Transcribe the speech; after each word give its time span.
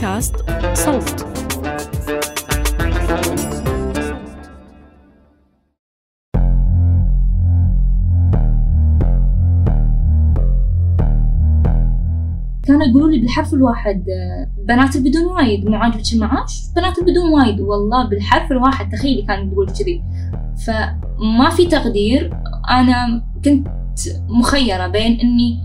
بودكاست 0.00 0.36
صوت. 0.74 1.26
كانوا 12.62 12.86
يقولوا 12.86 13.10
لي 13.10 13.18
بالحرف 13.18 13.54
الواحد 13.54 14.04
آه، 14.08 14.64
بنات 14.64 14.96
البدون 14.96 15.26
وايد 15.26 15.68
مو 15.68 15.76
عاجبك 15.76 16.12
المعاش 16.12 16.62
بنات 16.76 16.98
البدون 16.98 17.32
وايد 17.32 17.60
والله 17.60 18.08
بالحرف 18.08 18.52
الواحد 18.52 18.92
تخيلي 18.92 19.22
كانت 19.22 19.52
تقول 19.52 19.70
كذي. 19.70 20.02
فما 20.66 21.50
في 21.50 21.66
تقدير 21.66 22.30
أنا 22.70 23.24
كنت 23.44 23.68
مخيرة 24.28 24.86
بين 24.86 25.20
إني 25.20 25.60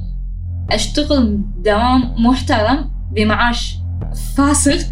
أشتغل 0.71 1.41
دوام 1.57 2.25
محترم 2.25 2.89
بمعاش 3.11 3.84
فاسغ 4.35 4.83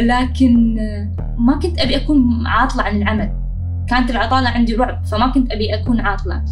لكن 0.00 0.76
ما 1.38 1.58
كنت 1.62 1.78
أبي 1.78 1.96
أكون 1.96 2.46
عاطلة 2.46 2.82
عن 2.82 2.96
العمل. 2.96 3.32
كانت 3.88 4.10
العطالة 4.10 4.48
عندي 4.48 4.74
رعب 4.74 5.04
فما 5.04 5.32
كنت 5.32 5.52
أبي 5.52 5.74
أكون 5.74 6.00
عاطلة. 6.00 6.44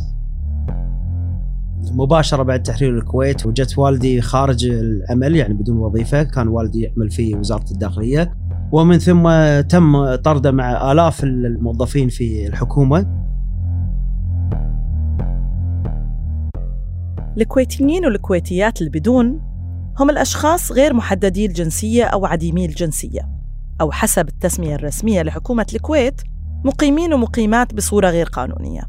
مباشرة 1.93 2.43
بعد 2.43 2.63
تحرير 2.63 2.99
الكويت 2.99 3.47
وجدت 3.47 3.79
والدي 3.79 4.21
خارج 4.21 4.67
العمل 4.67 5.37
يعني 5.37 5.55
بدون 5.55 5.77
وظيفة. 5.77 6.23
كان 6.23 6.49
والدي 6.49 6.81
يعمل 6.81 7.11
في 7.11 7.35
وزارة 7.35 7.71
الداخلية. 7.71 8.35
ومن 8.73 8.99
ثم 8.99 9.31
تم 9.61 10.15
طرده 10.15 10.51
مع 10.51 10.93
آلاف 10.93 11.25
الموظفين 11.25 12.09
في 12.09 12.47
الحكومة. 12.47 13.25
الكويتيين 17.37 18.05
والكويتيات 18.07 18.83
البدون 18.83 19.41
هم 19.99 20.11
الأشخاص 20.11 20.73
غير 20.73 20.95
محددي 20.95 21.47
الجنسية 21.47 22.05
أو 22.05 22.27
عديمي 22.27 22.67
الجنسية 22.67 23.29
أو 23.81 23.93
حسب 23.93 24.29
التسمية 24.29 24.75
الرسمية 24.75 25.23
لحكومة 25.23 25.67
الكويت 25.75 26.21
مقيمين 26.65 27.15
ومقيمات 27.15 27.75
بصورة 27.75 28.11
غير 28.11 28.27
قانونية. 28.27 28.83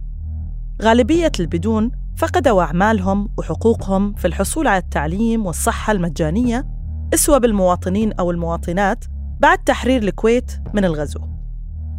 غالبية 0.81 1.31
البدون 1.39 1.91
فقدوا 2.17 2.63
أعمالهم 2.63 3.29
وحقوقهم 3.37 4.13
في 4.13 4.27
الحصول 4.27 4.67
على 4.67 4.77
التعليم 4.77 5.45
والصحة 5.45 5.91
المجانية 5.91 6.67
اسوى 7.13 7.39
بالمواطنين 7.39 8.13
أو 8.13 8.31
المواطنات 8.31 9.05
بعد 9.39 9.57
تحرير 9.57 10.03
الكويت 10.03 10.51
من 10.73 10.85
الغزو. 10.85 11.19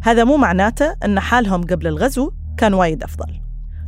هذا 0.02 0.24
مو 0.24 0.36
معناته 0.36 0.96
أن 1.04 1.20
حالهم 1.20 1.62
قبل 1.62 1.86
الغزو 1.86 2.32
كان 2.56 2.74
وايد 2.74 3.02
أفضل 3.02 3.40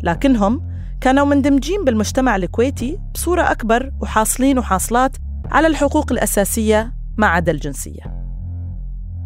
لكنهم 0.02 0.77
كانوا 1.00 1.26
مندمجين 1.26 1.84
بالمجتمع 1.84 2.36
الكويتي 2.36 2.98
بصورة 3.14 3.42
أكبر 3.42 3.92
وحاصلين 4.00 4.58
وحاصلات 4.58 5.16
على 5.50 5.66
الحقوق 5.66 6.12
الأساسية 6.12 6.94
ما 7.16 7.26
عدا 7.26 7.52
الجنسية. 7.52 8.02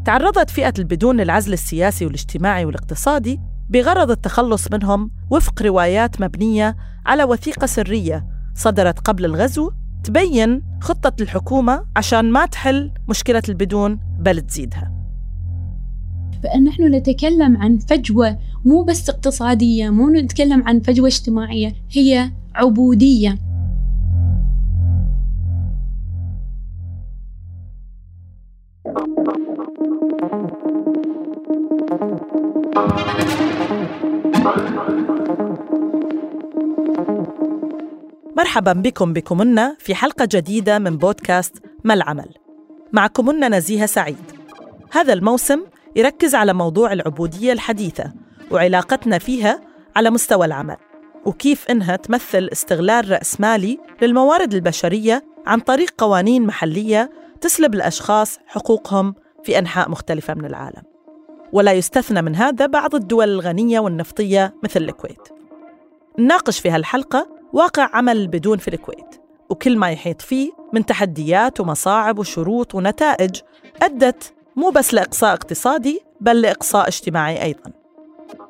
تعرضت 0.05 0.51
فئة 0.51 0.73
البدون 0.79 1.21
للعزل 1.21 1.53
السياسي 1.53 2.07
والاجتماعي 2.07 2.65
والاقتصادي 2.65 3.41
بغرض 3.69 4.11
التخلص 4.11 4.73
منهم 4.73 5.11
وفق 5.31 5.63
روايات 5.63 6.21
مبنية 6.21 6.77
على 7.07 7.25
وثيقة 7.25 7.67
سرية 7.67 8.27
صدرت 8.55 8.99
قبل 8.99 9.25
الغزو 9.25 9.71
تبين 10.05 10.63
خطة 10.81 11.23
الحكومة 11.23 11.85
عشان 11.97 12.31
ما 12.31 12.47
تحل 12.47 12.93
مشكلة 13.09 13.43
البدون 13.49 14.01
بل 14.19 14.41
تزيدها. 14.41 14.93
فإن 16.43 16.65
نحن 16.65 16.95
نتكلم 16.95 17.57
عن 17.57 17.79
فجوة 17.79 18.39
مو 18.65 18.83
بس 18.83 19.11
اقتصادية 19.11 19.91
مو 19.91 20.09
نتكلم 20.09 20.63
عن 20.69 20.81
فجوة 20.81 21.07
اجتماعية 21.07 21.75
هي 21.91 22.31
عبودية. 22.55 23.39
مرحبا 38.37 38.73
بكم 38.73 39.13
بكمنا 39.13 39.77
في 39.79 39.95
حلقة 39.95 40.29
جديدة 40.33 40.79
من 40.79 40.97
بودكاست 40.97 41.63
ما 41.85 41.95
العمل. 41.95 42.29
معكمنا 42.93 43.49
نزيهة 43.49 43.87
سعيد. 43.87 44.17
هذا 44.91 45.13
الموسم 45.13 45.61
يركز 45.97 46.35
على 46.35 46.53
موضوع 46.53 46.93
العبودية 46.93 47.53
الحديثة 47.53 48.22
وعلاقتنا 48.53 49.19
فيها 49.19 49.61
على 49.97 50.11
مستوى 50.11 50.47
العمل 50.47 50.77
وكيف 51.25 51.71
إنها 51.71 51.97
تمثل 51.97 52.49
استغلال 52.53 53.11
رأسمالي 53.11 53.79
للموارد 54.03 54.55
البشرية 54.55 55.25
عن 55.47 55.61
طريق 55.61 55.91
قوانين 55.99 56.47
محلية 56.47 57.11
تسلب 57.41 57.75
الأشخاص 57.75 58.39
حقوقهم 58.47 59.15
في 59.45 59.59
أنحاء 59.59 59.91
مختلفة 59.91 60.35
من 60.35 60.45
العالم. 60.45 60.83
ولا 61.53 61.73
يستثنى 61.73 62.23
من 62.23 62.37
هذا 62.37 62.67
بعض 62.67 62.95
الدول 62.95 63.29
الغنية 63.29 63.81
والنفطية 63.81 64.55
مثل 64.63 64.83
الكويت. 64.83 65.29
نناقش 66.19 66.61
في 66.61 66.71
هالحلقة 66.71 67.29
واقع 67.53 67.91
عمل 67.93 68.17
البدون 68.17 68.59
في 68.59 68.69
الكويت 68.69 69.21
وكل 69.51 69.77
ما 69.79 69.91
يحيط 69.91 70.23
فيه 70.23 70.51
من 70.73 70.87
تحديات 70.87 71.61
ومصاعب 71.61 72.19
وشروط 72.19 72.75
ونتائج 72.75 73.41
أدت 73.83 74.35
مو 74.57 74.71
بس 74.71 74.95
لإقصاء 74.95 75.33
اقتصادي 75.33 76.01
بل 76.21 76.41
لإقصاء 76.41 76.89
اجتماعي 76.89 77.43
أيضاً. 77.43 77.82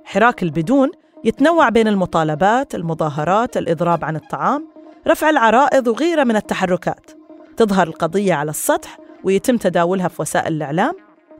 حراك 0.04 0.42
البدون 0.42 0.90
يتنوع 1.24 1.68
بين 1.68 1.88
المطالبات، 1.88 2.74
المظاهرات، 2.74 3.56
الإضراب 3.56 4.04
عن 4.04 4.16
الطعام، 4.16 4.68
رفع 5.08 5.30
العرائض 5.30 5.88
وغيرها 5.88 6.24
من 6.24 6.36
التحركات. 6.36 7.10
تظهر 7.56 7.88
القضية 7.88 8.34
على 8.34 8.50
السطح 8.50 8.98
ويتم 9.24 9.56
تداولها 9.56 10.08
في 10.08 10.22
وسائل 10.22 10.52
الإعلام 10.52 10.92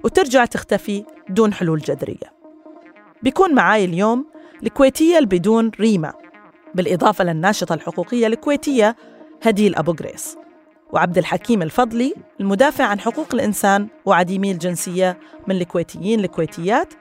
وترجع 0.05 0.45
تختفي 0.45 1.05
دون 1.29 1.53
حلول 1.53 1.79
جذرية. 1.79 2.33
بيكون 3.23 3.55
معاي 3.55 3.85
اليوم 3.85 4.27
الكويتية 4.63 5.19
البدون 5.19 5.71
ريما 5.81 6.13
بالإضافة 6.75 7.25
للناشطة 7.25 7.75
الحقوقية 7.75 8.27
الكويتية 8.27 8.97
هديل 9.43 9.75
أبو 9.77 9.93
قريص 9.93 10.37
وعبد 10.93 11.19
الحكيم 11.19 11.63
الفضلي 11.63 12.15
المدافع 12.41 12.85
عن 12.85 13.01
حقوق 13.01 13.27
الإنسان 13.35 13.89
وعديمي 14.07 14.53
الجنسية 14.53 15.19
من 15.47 15.57
الكويتيين 15.57 16.21
الكويتيات 16.21 16.95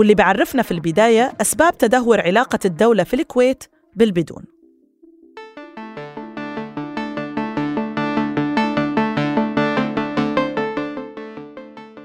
واللي 0.00 0.14
بعرفنا 0.14 0.62
في 0.62 0.70
البداية 0.70 1.32
أسباب 1.40 1.78
تدهور 1.78 2.20
علاقة 2.20 2.58
الدولة 2.64 3.04
في 3.04 3.14
الكويت 3.14 3.64
بالبدون. 3.96 4.44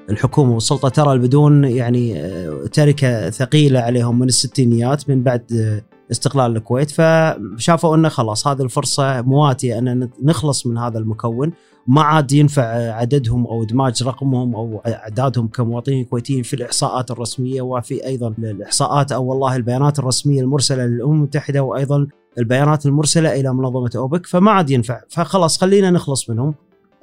الحكومة 0.09 0.53
والسلطة 0.53 0.89
ترى 0.89 1.13
البدون 1.13 1.63
يعني 1.63 2.19
آه، 2.19 2.65
تركة 2.73 3.29
ثقيلة 3.29 3.79
عليهم 3.79 4.19
من 4.19 4.27
الستينيات 4.27 5.09
من 5.09 5.23
بعد 5.23 5.53
آه، 5.53 5.94
استقلال 6.11 6.55
الكويت 6.55 6.91
فشافوا 6.91 7.95
إنه 7.95 8.09
خلاص 8.09 8.47
هذه 8.47 8.61
الفرصة 8.61 9.21
مواتية 9.21 9.77
أن 9.77 10.09
نخلص 10.23 10.67
من 10.67 10.77
هذا 10.77 10.99
المكون. 10.99 11.51
ما 11.87 12.01
عاد 12.01 12.31
ينفع 12.31 12.63
عددهم 12.93 13.47
أو 13.47 13.63
إدماج 13.63 14.03
رقمهم 14.03 14.55
أو 14.55 14.81
أعدادهم 14.87 15.47
كمواطنين 15.47 16.05
كويتيين 16.05 16.43
في 16.43 16.55
الإحصاءات 16.55 17.11
الرسمية 17.11 17.61
وفي 17.61 18.05
أيضا 18.05 18.27
الإحصاءات 18.39 19.11
أو 19.11 19.25
والله 19.25 19.55
البيانات 19.55 19.99
الرسمية 19.99 20.41
المرسلة 20.41 20.85
للأمم 20.85 21.13
المتحدة 21.13 21.63
وأيضا 21.63 22.07
البيانات 22.37 22.85
المرسلة 22.85 23.39
إلى 23.39 23.53
منظمة 23.53 23.91
أوبك 23.95 24.25
فما 24.25 24.51
عاد 24.51 24.69
ينفع. 24.69 25.01
فخلاص 25.09 25.57
خلينا 25.57 25.91
نخلص 25.91 26.29
منهم. 26.29 26.55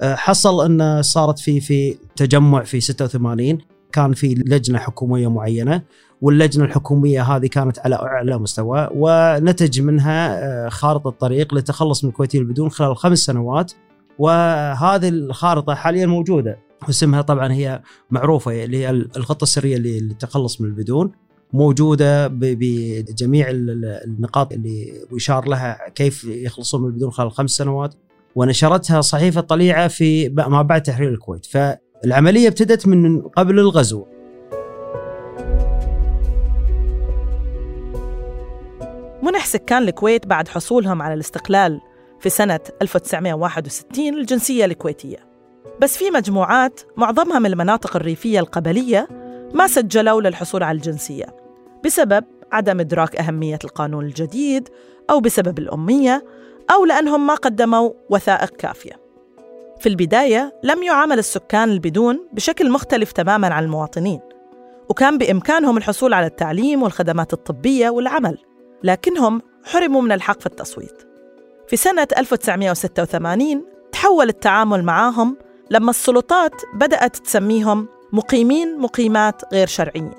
حصل 0.03 0.65
إن 0.65 1.01
صارت 1.01 1.39
في 1.39 1.59
في 1.59 1.97
تجمع 2.15 2.63
في 2.63 2.79
86 2.79 3.57
كان 3.91 4.13
في 4.13 4.33
لجنة 4.33 4.77
حكومية 4.77 5.27
معينة. 5.27 5.81
واللجنة 6.23 6.65
الحكومية 6.65 7.21
هذه 7.21 7.47
كانت 7.47 7.79
على 7.79 7.95
أعلى 7.95 8.37
مستوى 8.37 8.89
ونتج 8.95 9.81
منها 9.81 10.43
آه، 10.65 10.69
خارطة 10.69 11.09
طريق 11.09 11.53
للتخلص 11.53 12.03
من 12.03 12.09
الكويتيين 12.09 12.43
البدون 12.43 12.69
خلال 12.69 12.97
خمس 12.97 13.19
سنوات. 13.19 13.73
وهذه 14.19 15.09
الخارطة 15.09 15.75
حاليا 15.75 16.05
موجودة 16.05 16.59
اسمها 16.89 17.21
طبعا 17.21 17.51
هي 17.51 17.81
معروفة 18.11 18.63
اللي 18.63 18.77
هي 18.77 18.89
الخطة 18.89 19.43
السرية 19.43 19.77
للتخلص 19.77 20.61
من 20.61 20.67
البدون. 20.67 21.11
موجودة 21.53 22.27
بجميع 22.27 23.47
النقاط 23.49 24.53
اللي 24.53 24.93
يشار 25.11 25.47
لها 25.47 25.89
كيف 25.95 26.23
يخلصون 26.23 26.81
من 26.81 26.87
البدون 26.87 27.11
خلال 27.11 27.31
خمس 27.31 27.51
سنوات. 27.51 27.95
ونشرتها 28.35 29.01
صحيفة 29.01 29.41
طليعة 29.41 29.87
في 29.87 30.29
ما 30.29 30.61
بعد 30.61 30.83
تحرير 30.83 31.09
الكويت. 31.09 31.45
فالعملية 31.45 32.47
ابتدت 32.47 32.87
من 32.87 33.21
قبل 33.21 33.59
الغزو. 33.59 34.05
منح 39.23 39.45
سكان 39.45 39.83
الكويت 39.83 40.27
بعد 40.27 40.47
حصولهم 40.47 41.01
على 41.01 41.13
الاستقلال 41.13 41.81
في 42.19 42.29
سنة 42.29 42.59
1961 42.81 44.13
الجنسية 44.13 44.65
الكويتية. 44.65 45.17
بس 45.81 45.97
في 45.97 46.11
مجموعات 46.11 46.81
معظمها 46.97 47.39
من 47.39 47.45
المناطق 47.45 47.95
الريفية 47.95 48.39
القبلية 48.39 49.07
ما 49.53 49.67
سجلوا 49.67 50.21
للحصول 50.21 50.63
على 50.63 50.75
الجنسية 50.75 51.25
بسبب 51.85 52.23
عدم 52.51 52.79
إدراك 52.79 53.15
أهمية 53.15 53.59
القانون 53.63 54.05
الجديد 54.05 54.69
أو 55.09 55.19
بسبب 55.19 55.59
الأمية 55.59 56.25
أو 56.71 56.85
لأنهم 56.85 57.27
ما 57.27 57.35
قدموا 57.35 57.91
وثائق 58.09 58.49
كافية. 58.49 59.03
في 59.79 59.89
البداية 59.89 60.59
لم 60.63 60.83
يعامل 60.83 61.19
السكان 61.19 61.69
البدون 61.69 62.27
بشكل 62.33 62.71
مختلف 62.71 63.11
تماماً 63.11 63.47
عن 63.47 63.63
المواطنين 63.63 64.19
وكان 64.89 65.17
بإمكانهم 65.17 65.77
الحصول 65.77 66.13
على 66.13 66.25
التعليم 66.25 66.83
والخدمات 66.83 67.33
الطبية 67.33 67.89
والعمل. 67.89 68.37
لكنهم 68.83 69.41
حرموا 69.65 70.01
من 70.01 70.11
الحق 70.11 70.39
في 70.39 70.45
التصويت. 70.45 71.07
في 71.67 71.75
سنة 71.75 72.07
1986 72.17 73.65
تحول 73.91 74.29
التعامل 74.29 74.83
معهم 74.83 75.37
لما 75.71 75.89
السلطات 75.89 76.61
بدأت 76.73 77.17
تسميهم 77.17 77.87
مقيمين 78.11 78.79
مقيمات 78.79 79.53
غير 79.53 79.67
شرعيين. 79.67 80.11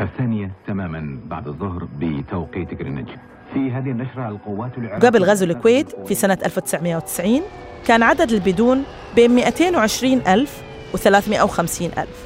الثانية 0.00 0.50
تماما 0.66 1.20
بعد 1.24 1.48
الظهر 1.48 1.88
بتوقيت 1.98 2.74
جرينتش 2.74 3.12
في 3.54 3.70
هذه 3.70 3.90
النشرة 3.90 4.28
القوات 4.28 4.78
العراقية 4.78 5.08
قبل 5.08 5.24
غزو 5.24 5.44
الكويت 5.46 6.06
في 6.06 6.14
سنة 6.14 6.38
1990 6.44 7.42
كان 7.86 8.02
عدد 8.02 8.32
البدون 8.32 8.84
بين 9.14 9.30
220 9.30 10.12
ألف 10.26 10.62
و 10.94 10.96
350 10.96 11.86
ألف. 11.98 12.25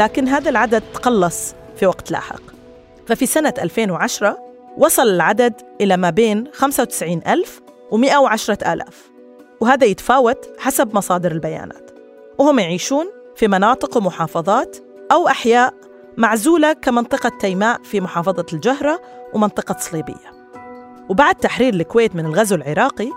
لكن 0.00 0.28
هذا 0.28 0.50
العدد 0.50 0.82
تقلص 0.94 1.54
في 1.76 1.86
وقت 1.86 2.10
لاحق. 2.10 2.42
ففي 3.06 3.26
سنة 3.26 3.54
2010 3.58 4.38
وصل 4.78 5.08
العدد 5.08 5.54
إلى 5.80 5.96
ما 5.96 6.10
بين 6.10 6.44
95 6.52 7.22
ألف 7.26 7.60
و 7.90 7.96
110 7.96 8.72
آلاف 8.72 9.10
وهذا 9.60 9.86
يتفاوت 9.86 10.48
حسب 10.58 10.94
مصادر 10.94 11.32
البيانات. 11.32 11.90
وهم 12.38 12.58
يعيشون 12.58 13.06
في 13.36 13.48
مناطق 13.48 13.96
ومحافظات 13.96 14.76
أو 15.12 15.28
أحياء 15.28 15.74
معزولة 16.16 16.72
كمنطقة 16.72 17.32
تيماء 17.40 17.82
في 17.82 18.00
محافظة 18.00 18.46
الجهرة 18.52 19.00
ومنطقة 19.34 19.76
صليبية. 19.78 20.50
وبعد 21.08 21.34
تحرير 21.34 21.74
الكويت 21.74 22.16
من 22.16 22.26
الغزو 22.26 22.56
العراقي 22.56 23.08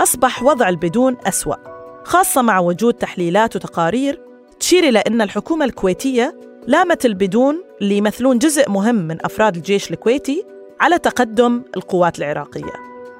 أصبح 0.00 0.42
وضع 0.42 0.68
البدون 0.68 1.16
أسوأ 1.26 1.56
خاصة 2.04 2.42
مع 2.42 2.58
وجود 2.58 2.94
تحليلات 2.94 3.56
وتقارير 3.56 4.29
تشير 4.60 4.84
إلى 4.84 4.98
أن 4.98 5.20
الحكومة 5.20 5.64
الكويتية 5.64 6.40
لامت 6.66 7.06
البدون 7.06 7.62
اللي 7.82 7.96
يمثلون 7.96 8.38
جزء 8.38 8.70
مهم 8.70 8.94
من 8.94 9.24
أفراد 9.24 9.56
الجيش 9.56 9.90
الكويتي 9.90 10.44
على 10.80 10.98
تقدم 10.98 11.62
القوات 11.76 12.18
العراقية. 12.18 12.72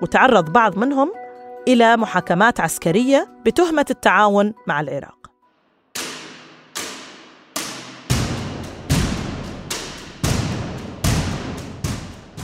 وتعرض 0.03 0.53
بعض 0.53 0.79
منهم 0.79 1.13
إلى 1.69 1.97
محاكمات 1.97 2.61
عسكرية 2.61 3.29
بتهمة 3.47 3.87
التعاون 3.91 4.53
مع 4.67 4.81
العراق. 4.81 5.20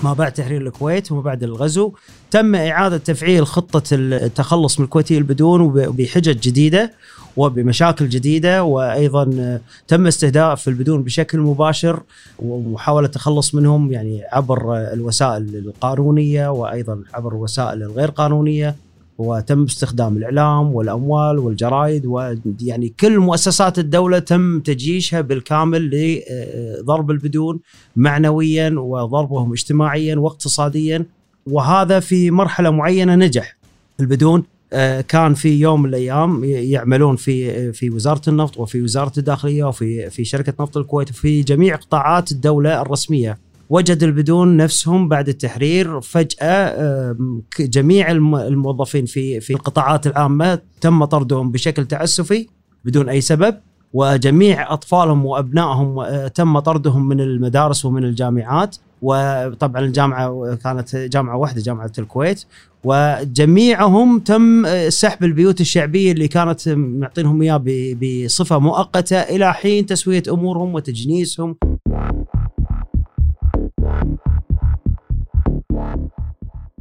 ما 0.06 0.12
بعد 0.12 0.32
تحرير 0.32 0.60
الكويت 0.60 1.12
وما 1.12 1.20
بعد 1.20 1.42
الغزو 1.42 1.92
تم 2.30 2.54
إعادة 2.54 2.96
تفعيل 2.96 3.46
خطة 3.46 3.82
التخلص 3.92 4.78
من 4.78 4.84
الكويتيين 4.84 5.20
البدون 5.20 5.68
بحجج 5.72 6.40
جديدة 6.40 6.92
وبمشاكل 7.36 8.08
جديدة 8.08 8.64
وأيضا 8.64 9.60
تم 9.88 10.06
استهداف 10.06 10.68
البدون 10.68 11.02
بشكل 11.02 11.38
مباشر 11.38 12.02
ومحاولة 12.38 13.06
التخلص 13.06 13.54
منهم 13.54 13.92
يعني 13.92 14.22
عبر 14.32 14.76
الوسائل 14.76 15.56
القانونية 15.56 16.48
وأيضا 16.48 17.02
عبر 17.14 17.32
الوسائل 17.32 17.82
الغير 17.82 18.10
قانونية. 18.10 18.85
وتم 19.18 19.64
استخدام 19.64 20.16
الإعلام 20.16 20.74
والأموال 20.74 21.38
والجرائد 21.38 22.06
ويعني 22.06 22.88
كل 23.00 23.18
مؤسسات 23.18 23.78
الدولة 23.78 24.18
تم 24.18 24.60
تجيشها 24.60 25.20
بالكامل 25.20 25.90
لضرب 25.90 27.10
البدون 27.10 27.60
معنويا 27.96 28.74
وضربهم 28.78 29.52
اجتماعيا 29.52 30.16
واقتصاديا. 30.16 31.04
وهذا 31.46 32.00
في 32.00 32.30
مرحلة 32.30 32.70
معينة 32.70 33.14
نجح. 33.14 33.56
البدون 34.00 34.44
آه، 34.72 35.00
كان 35.00 35.34
في 35.34 35.60
يوم 35.60 35.82
من 35.82 35.88
الأيام 35.88 36.44
يعملون 36.44 37.16
في 37.16 37.72
في 37.72 37.90
وزارة 37.90 38.22
النفط 38.28 38.58
وفي 38.58 38.82
وزارة 38.82 39.12
الداخلية 39.18 39.64
وفي 39.64 40.10
في 40.10 40.24
شركة 40.24 40.52
نفط 40.60 40.76
الكويت 40.76 41.10
وفي 41.10 41.42
جميع 41.42 41.76
قطاعات 41.76 42.32
الدولة 42.32 42.82
الرسمية. 42.82 43.38
وجد 43.70 44.02
البدون 44.02 44.56
نفسهم 44.56 45.08
بعد 45.08 45.28
التحرير. 45.28 46.00
فجأة 46.00 47.16
جميع 47.60 48.10
الموظفين 48.10 49.06
في 49.06 49.40
في 49.40 49.52
القطاعات 49.52 50.06
العامة 50.06 50.58
تم 50.80 51.04
طردهم 51.04 51.50
بشكل 51.50 51.86
تعسفي 51.86 52.46
بدون 52.84 53.08
أي 53.08 53.20
سبب 53.20 53.54
وجميع 53.92 54.72
أطفالهم 54.72 55.26
وأبنائهم 55.26 55.98
آه، 55.98 56.28
تم 56.28 56.58
طردهم 56.58 57.08
من 57.08 57.20
المدارس 57.20 57.84
ومن 57.84 58.04
الجامعات. 58.04 58.76
وطبعا 59.02 59.84
الجامعة 59.84 60.54
كانت 60.64 60.96
جامعة 60.96 61.36
واحدة 61.36 61.62
جامعة 61.62 61.92
الكويت. 61.98 62.44
وجميعهم 62.84 64.18
تم 64.18 64.66
سحب 64.88 65.24
البيوت 65.24 65.60
الشعبية 65.60 66.12
اللي 66.12 66.28
كانت 66.28 66.68
معطينهم 66.68 67.42
إياه 67.42 67.62
بصفة 68.02 68.58
مؤقتة 68.58 69.16
إلى 69.16 69.54
حين 69.54 69.86
تسوية 69.86 70.22
أمورهم 70.28 70.74
وتجنيسهم. 70.74 71.56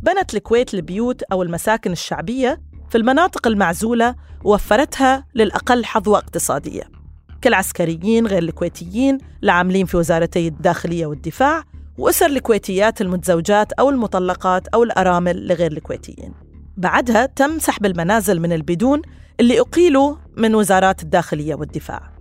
بنت 0.06 0.36
الكويت 0.36 0.74
البيوت 0.74 1.24
أو 1.24 1.44
المساكن 1.44 1.92
الشعبية 1.92 2.62
في 2.90 2.98
المناطق 2.98 3.48
المعزولة 3.48 4.16
ووفرتها 4.44 5.26
للأقل 5.36 5.86
حظوة 5.86 6.18
اقتصادية. 6.18 6.84
كالعسكريين 7.42 8.28
غير 8.28 8.44
الكويتيين 8.44 9.18
العاملين 9.44 9.86
في 9.86 9.98
وزارتي 9.98 10.48
الداخلية 10.48 11.06
والدفاع 11.06 11.64
وأسر 11.98 12.26
الكويتيات 12.26 13.02
المتزوجات 13.02 13.74
أو 13.74 13.90
المطلقات 13.90 14.68
أو 14.68 14.84
الأرامل 14.84 15.48
لغير 15.48 15.72
الكويتيين 15.72 16.34
بعدها 16.78 17.26
تم 17.26 17.60
سحب 17.60 17.86
المنازل 17.86 18.40
من 18.40 18.54
البدون 18.54 19.02
اللي 19.40 19.60
أقيلوا 19.60 20.16
من 20.38 20.56
وزارات 20.56 21.04
الداخلية 21.04 21.56
والدفاع 21.56 22.12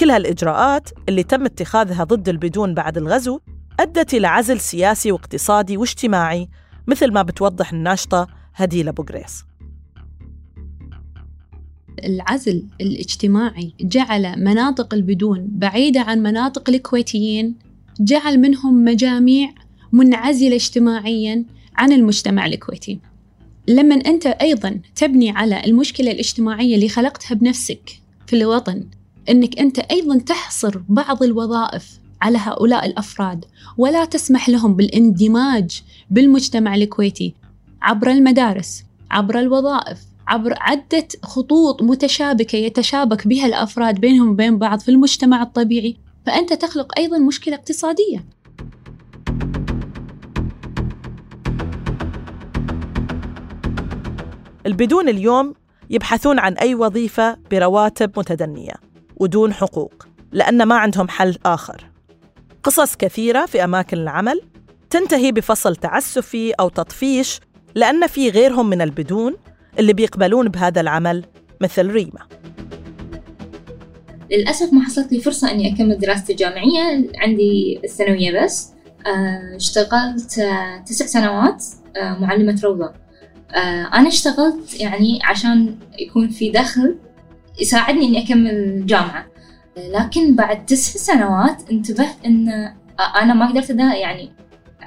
كل 0.00 0.10
هالإجراءات 0.10 0.88
اللي 1.08 1.22
تم 1.22 1.44
اتخاذها 1.44 2.04
ضد 2.04 2.28
البدون 2.28 2.74
بعد 2.74 2.96
الغزو 2.96 3.40
أدت 3.80 4.14
إلى 4.14 4.26
عزل 4.26 4.60
سياسي 4.60 5.12
واقتصادي 5.12 5.76
واجتماعي 5.76 6.48
مثل 6.90 7.12
ما 7.12 7.22
بتوضح 7.22 7.72
الناشطة 7.72 8.28
هديل 8.54 8.88
أبو 8.88 9.02
قريص 9.02 9.44
العزل 12.04 12.66
الاجتماعي 12.80 13.72
جعل 13.80 14.44
مناطق 14.44 14.94
البدون 14.94 15.48
بعيدة 15.50 16.00
عن 16.00 16.22
مناطق 16.22 16.70
الكويتيين 16.70 17.54
جعل 18.00 18.40
منهم 18.40 18.84
مجاميع 18.84 19.54
منعزلة 19.92 20.54
اجتماعيا 20.54 21.44
عن 21.76 21.92
المجتمع 21.92 22.46
الكويتي. 22.46 22.98
لما 23.68 23.94
أنت 23.94 24.26
أيضا 24.26 24.80
تبني 24.96 25.30
على 25.30 25.64
المشكلة 25.64 26.10
الاجتماعية 26.10 26.74
اللي 26.74 26.88
خلقتها 26.88 27.34
بنفسك 27.34 28.00
في 28.26 28.36
الوطن 28.36 28.84
أنك 29.28 29.58
أنت 29.58 29.78
أيضا 29.78 30.18
تحصر 30.18 30.80
بعض 30.88 31.22
الوظائف 31.22 32.00
على 32.22 32.38
هؤلاء 32.38 32.86
الأفراد 32.86 33.44
ولا 33.78 34.04
تسمح 34.04 34.48
لهم 34.48 34.74
بالإندماج 34.76 35.82
بالمجتمع 36.10 36.74
الكويتي 36.74 37.34
عبر 37.82 38.10
المدارس 38.10 38.84
عبر 39.10 39.38
الوظائف 39.38 40.10
عبر 40.30 40.54
عدة 40.60 41.08
خطوط 41.22 41.82
متشابكة 41.82 42.56
يتشابك 42.56 43.26
بها 43.26 43.46
الأفراد 43.46 44.00
بينهم 44.00 44.28
وبين 44.28 44.58
بعض 44.58 44.78
في 44.80 44.88
المجتمع 44.88 45.42
الطبيعي. 45.42 45.96
فأنت 46.26 46.52
تخلق 46.52 46.98
أيضا 46.98 47.18
مشكلة 47.18 47.54
اقتصادية. 47.54 48.24
البدون 54.66 55.08
اليوم 55.08 55.54
يبحثون 55.90 56.38
عن 56.38 56.52
أي 56.52 56.74
وظيفة 56.74 57.36
برواتب 57.50 58.18
متدنية 58.18 58.74
ودون 59.16 59.52
حقوق 59.52 60.06
لأن 60.32 60.62
ما 60.62 60.74
عندهم 60.74 61.08
حل 61.08 61.38
آخر. 61.46 61.90
قصص 62.62 62.96
كثيرة 62.96 63.46
في 63.46 63.64
أماكن 63.64 63.96
العمل 63.96 64.40
تنتهي 64.90 65.32
بفصل 65.32 65.76
تعسفي 65.76 66.52
أو 66.52 66.68
تطفيش 66.68 67.40
لأن 67.74 68.06
في 68.06 68.30
غيرهم 68.30 68.70
من 68.70 68.80
البدون 68.80 69.36
اللي 69.78 69.92
بيقبلون 69.92 70.48
بهذا 70.48 70.80
العمل 70.80 71.24
مثل 71.60 71.86
ريما. 71.86 72.26
للأسف 74.30 74.72
ما 74.72 74.82
حصلت 74.82 75.12
لي 75.12 75.20
فرصة 75.20 75.50
إني 75.50 75.74
أكمل 75.74 75.98
دراستي 75.98 76.32
الجامعية 76.32 77.10
عندي 77.16 77.80
الثانوية 77.84 78.42
بس. 78.42 78.72
آه، 79.06 79.56
اشتغلت 79.56 80.38
آه، 80.38 80.84
تسع 80.86 81.06
سنوات 81.06 81.64
آه، 81.96 82.18
معلمة 82.18 82.60
روضة. 82.64 82.92
أنا 83.94 84.08
اشتغلت 84.08 84.80
يعني 84.80 85.18
عشان 85.24 85.78
يكون 85.98 86.28
في 86.28 86.50
دخل 86.50 86.98
يساعدني 87.60 88.06
إني 88.06 88.24
أكمل 88.24 88.86
جامعة. 88.86 89.26
لكن 89.76 90.36
بعد 90.36 90.66
تسع 90.66 91.14
سنوات 91.14 91.70
انتبهت 91.70 92.16
إن 92.26 92.48
أنا 93.22 93.34
ما 93.34 93.48
قدرت 93.48 93.70
يعني 93.70 94.32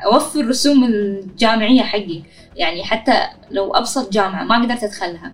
أوفر 0.05 0.39
الرسوم 0.39 0.83
الجامعية 0.83 1.81
حقي. 1.81 2.22
يعني 2.55 2.83
حتى 2.83 3.13
لو 3.51 3.74
أبسط 3.74 4.13
جامعة 4.13 4.43
ما 4.43 4.63
قدرت 4.63 4.83
أدخلها. 4.83 5.33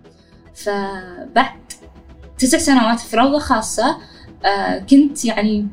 فبعد 0.54 1.60
تسع 2.38 2.58
سنوات 2.58 3.00
في 3.00 3.16
روضة 3.16 3.38
خاصة 3.38 3.98
كنت 4.90 5.24
يعني 5.24 5.66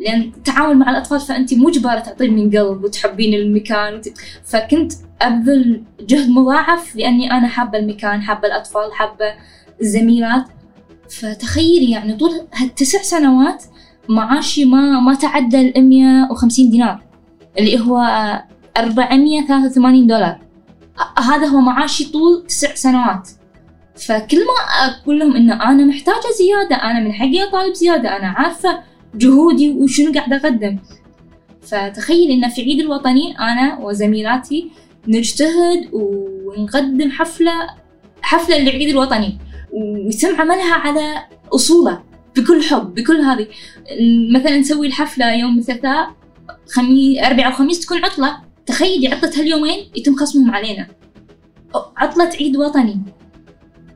لأن 0.00 0.20
التعامل 0.20 0.78
مع 0.78 0.90
الأطفال 0.90 1.20
فأنت 1.20 1.54
مجبرة 1.54 1.98
تعطين 1.98 2.34
من 2.34 2.58
قلب 2.58 2.84
وتحبين 2.84 3.34
المكان. 3.34 4.00
فكنت 4.44 4.92
أبذل 5.22 5.82
جهد 6.00 6.28
مضاعف 6.30 6.96
لأني 6.96 7.30
أنا 7.30 7.48
حابة 7.48 7.78
المكان 7.78 8.22
حابة 8.22 8.48
الأطفال 8.48 8.92
حابة 8.92 9.34
الزميلات. 9.80 10.44
فتخيلي 11.10 11.90
يعني 11.90 12.16
طول 12.16 12.30
هالتسع 12.54 13.02
سنوات 13.02 13.64
معاشي 14.08 14.64
ما 14.64 15.00
ما 15.00 15.14
تعدى 15.14 15.60
ال 15.60 15.88
150 15.88 16.70
دينار. 16.70 17.09
اللي 17.58 17.80
هو 17.80 17.98
483 18.76 20.06
دولار. 20.06 20.38
هذا 21.18 21.46
هو 21.46 21.60
معاشي 21.60 22.12
طول 22.12 22.44
تسع 22.48 22.74
سنوات. 22.74 23.28
فكل 24.06 24.38
ما 24.38 24.86
أقول 24.86 25.18
لهم 25.18 25.36
إنه 25.36 25.54
أنا 25.54 25.84
محتاجة 25.84 26.26
زيادة 26.38 26.76
أنا 26.76 27.00
من 27.00 27.12
حقي 27.12 27.48
أطالب 27.48 27.74
زيادة 27.74 28.16
أنا 28.16 28.28
عارفة 28.28 28.80
جهودي 29.14 29.70
وشنو 29.70 30.12
قاعدة 30.12 30.36
أقدم. 30.36 30.78
فتخيل 31.62 32.30
إن 32.30 32.48
في 32.48 32.62
عيد 32.62 32.80
الوطني 32.80 33.38
أنا 33.38 33.78
وزميلاتي 33.78 34.70
نجتهد 35.08 35.90
ونقدم 35.92 37.10
حفلة 37.10 37.52
حفلة 38.22 38.58
للعيد 38.58 38.88
الوطني. 38.88 39.38
ويتم 39.72 40.40
عملها 40.40 40.74
على 40.74 41.14
أصولة 41.54 42.02
بكل 42.36 42.62
حب 42.62 42.94
بكل 42.94 43.16
هذه. 43.16 43.46
مثلا 44.32 44.58
نسوي 44.58 44.86
الحفلة 44.86 45.32
يوم 45.32 45.58
الثلاثاء 45.58 46.19
خميس 46.74 47.18
أربعاء 47.18 47.52
وخميس 47.52 47.80
تكون 47.80 48.04
عطلة. 48.04 48.36
تخيلي 48.66 49.08
عطلة 49.08 49.30
هاليومين 49.40 49.90
يتم 49.96 50.16
خصمهم 50.16 50.50
علينا. 50.50 50.86
عطلة 51.96 52.30
عيد 52.40 52.56
وطني. 52.56 53.00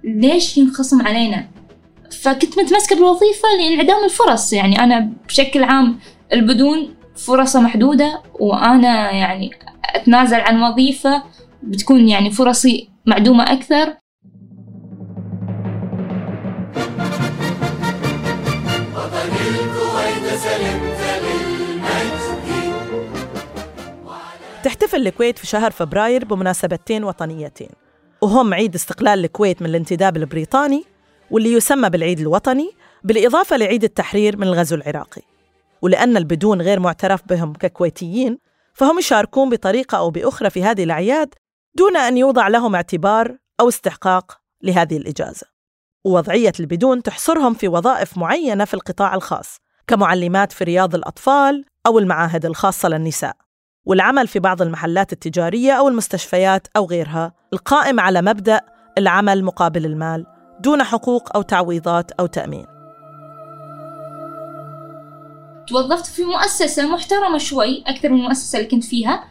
ليش 0.05 0.59
ينخصم 0.59 1.07
علينا؟ 1.07 1.49
فكنت 2.23 2.59
متمسكة 2.59 2.97
بالوظيفة 2.97 3.49
لانعدام 3.59 4.05
الفرص. 4.05 4.53
يعني 4.53 4.79
أنا 4.85 5.13
بشكل 5.29 5.65
عام 5.65 5.99
البدون 6.33 6.95
فرصة 7.17 7.61
محدودة 7.61 8.23
وأنا 8.41 9.11
يعني 9.11 9.51
أتنازل 9.95 10.41
عن 10.41 10.63
وظيفة 10.63 11.23
بتكون 11.63 12.09
يعني 12.09 12.31
فرصي 12.31 12.89
معدومة 13.07 13.53
أكثر. 13.53 13.95
تحتفل 24.65 25.07
الكويت 25.07 25.39
في 25.39 25.47
شهر 25.47 25.71
فبراير 25.71 26.25
بمناسبتين 26.25 27.05
وطنيتين 27.05 27.69
وهم 28.23 28.55
عيد 28.55 28.75
استقلال 28.75 29.25
الكويت 29.25 29.63
من 29.63 29.69
الانتداب 29.69 30.17
البريطاني 30.17 30.85
واللي 31.31 31.53
يسمى 31.53 31.91
بالعيد 31.91 32.21
الوطني 32.21 32.71
بالإضافة 33.03 33.57
لعيد 33.57 33.85
التحرير 33.85 34.37
من 34.37 34.43
الغزو 34.43 34.77
العراقي. 34.77 35.23
ولأن 35.83 36.17
البدون 36.17 36.63
غير 36.63 36.81
معترف 36.81 37.21
بهم 37.29 37.53
ككويتيين 37.53 38.39
فهم 38.75 38.99
يشاركون 38.99 39.51
بطريقة 39.51 39.99
أو 39.99 40.11
بأخرى 40.11 40.51
في 40.51 40.65
هذه 40.65 40.85
الأعياد 40.85 41.35
دون 41.75 41.97
أن 41.97 42.17
يوضع 42.17 42.49
لهم 42.49 42.75
اعتبار 42.75 43.37
أو 43.61 43.69
استحقاق 43.69 44.41
لهذه 44.63 44.97
الإجازة. 44.97 45.47
ووضعية 46.05 46.53
البدون 46.61 47.03
تحصرهم 47.03 47.55
في 47.55 47.69
وظائف 47.69 48.19
معينة 48.19 48.65
في 48.65 48.75
القطاع 48.75 49.15
الخاص 49.15 49.59
كمعلمات 49.87 50.53
في 50.53 50.65
رياض 50.65 50.95
الأطفال 50.95 51.65
أو 51.87 51.99
المعاهد 51.99 52.47
الخاصة 52.47 52.89
للنساء. 52.89 53.44
والعمل 53.87 54.29
في 54.29 54.39
بعض 54.39 54.63
المحلات 54.63 55.13
التجارية 55.13 55.73
أو 55.73 55.89
المستشفيات 55.89 56.67
أو 56.77 56.87
غيرها. 56.87 57.33
القائم 57.53 58.01
على 58.01 58.23
مبدأ 58.23 58.61
العمل 58.99 59.45
مقابل 59.45 59.87
المال 59.87 60.27
دون 60.61 60.83
حقوق 60.83 61.37
أو 61.37 61.43
تعويضات 61.43 62.13
أو 62.13 62.27
تأمين. 62.27 62.67
توظفت 65.69 66.07
في 66.07 66.25
مؤسسة 66.25 66.89
محترمة 66.89 67.39
شوي 67.39 67.85
أكثر 67.87 68.09
من 68.09 68.19
المؤسسة 68.19 68.59
اللي 68.59 68.71
كنت 68.71 68.85
فيها 68.85 69.25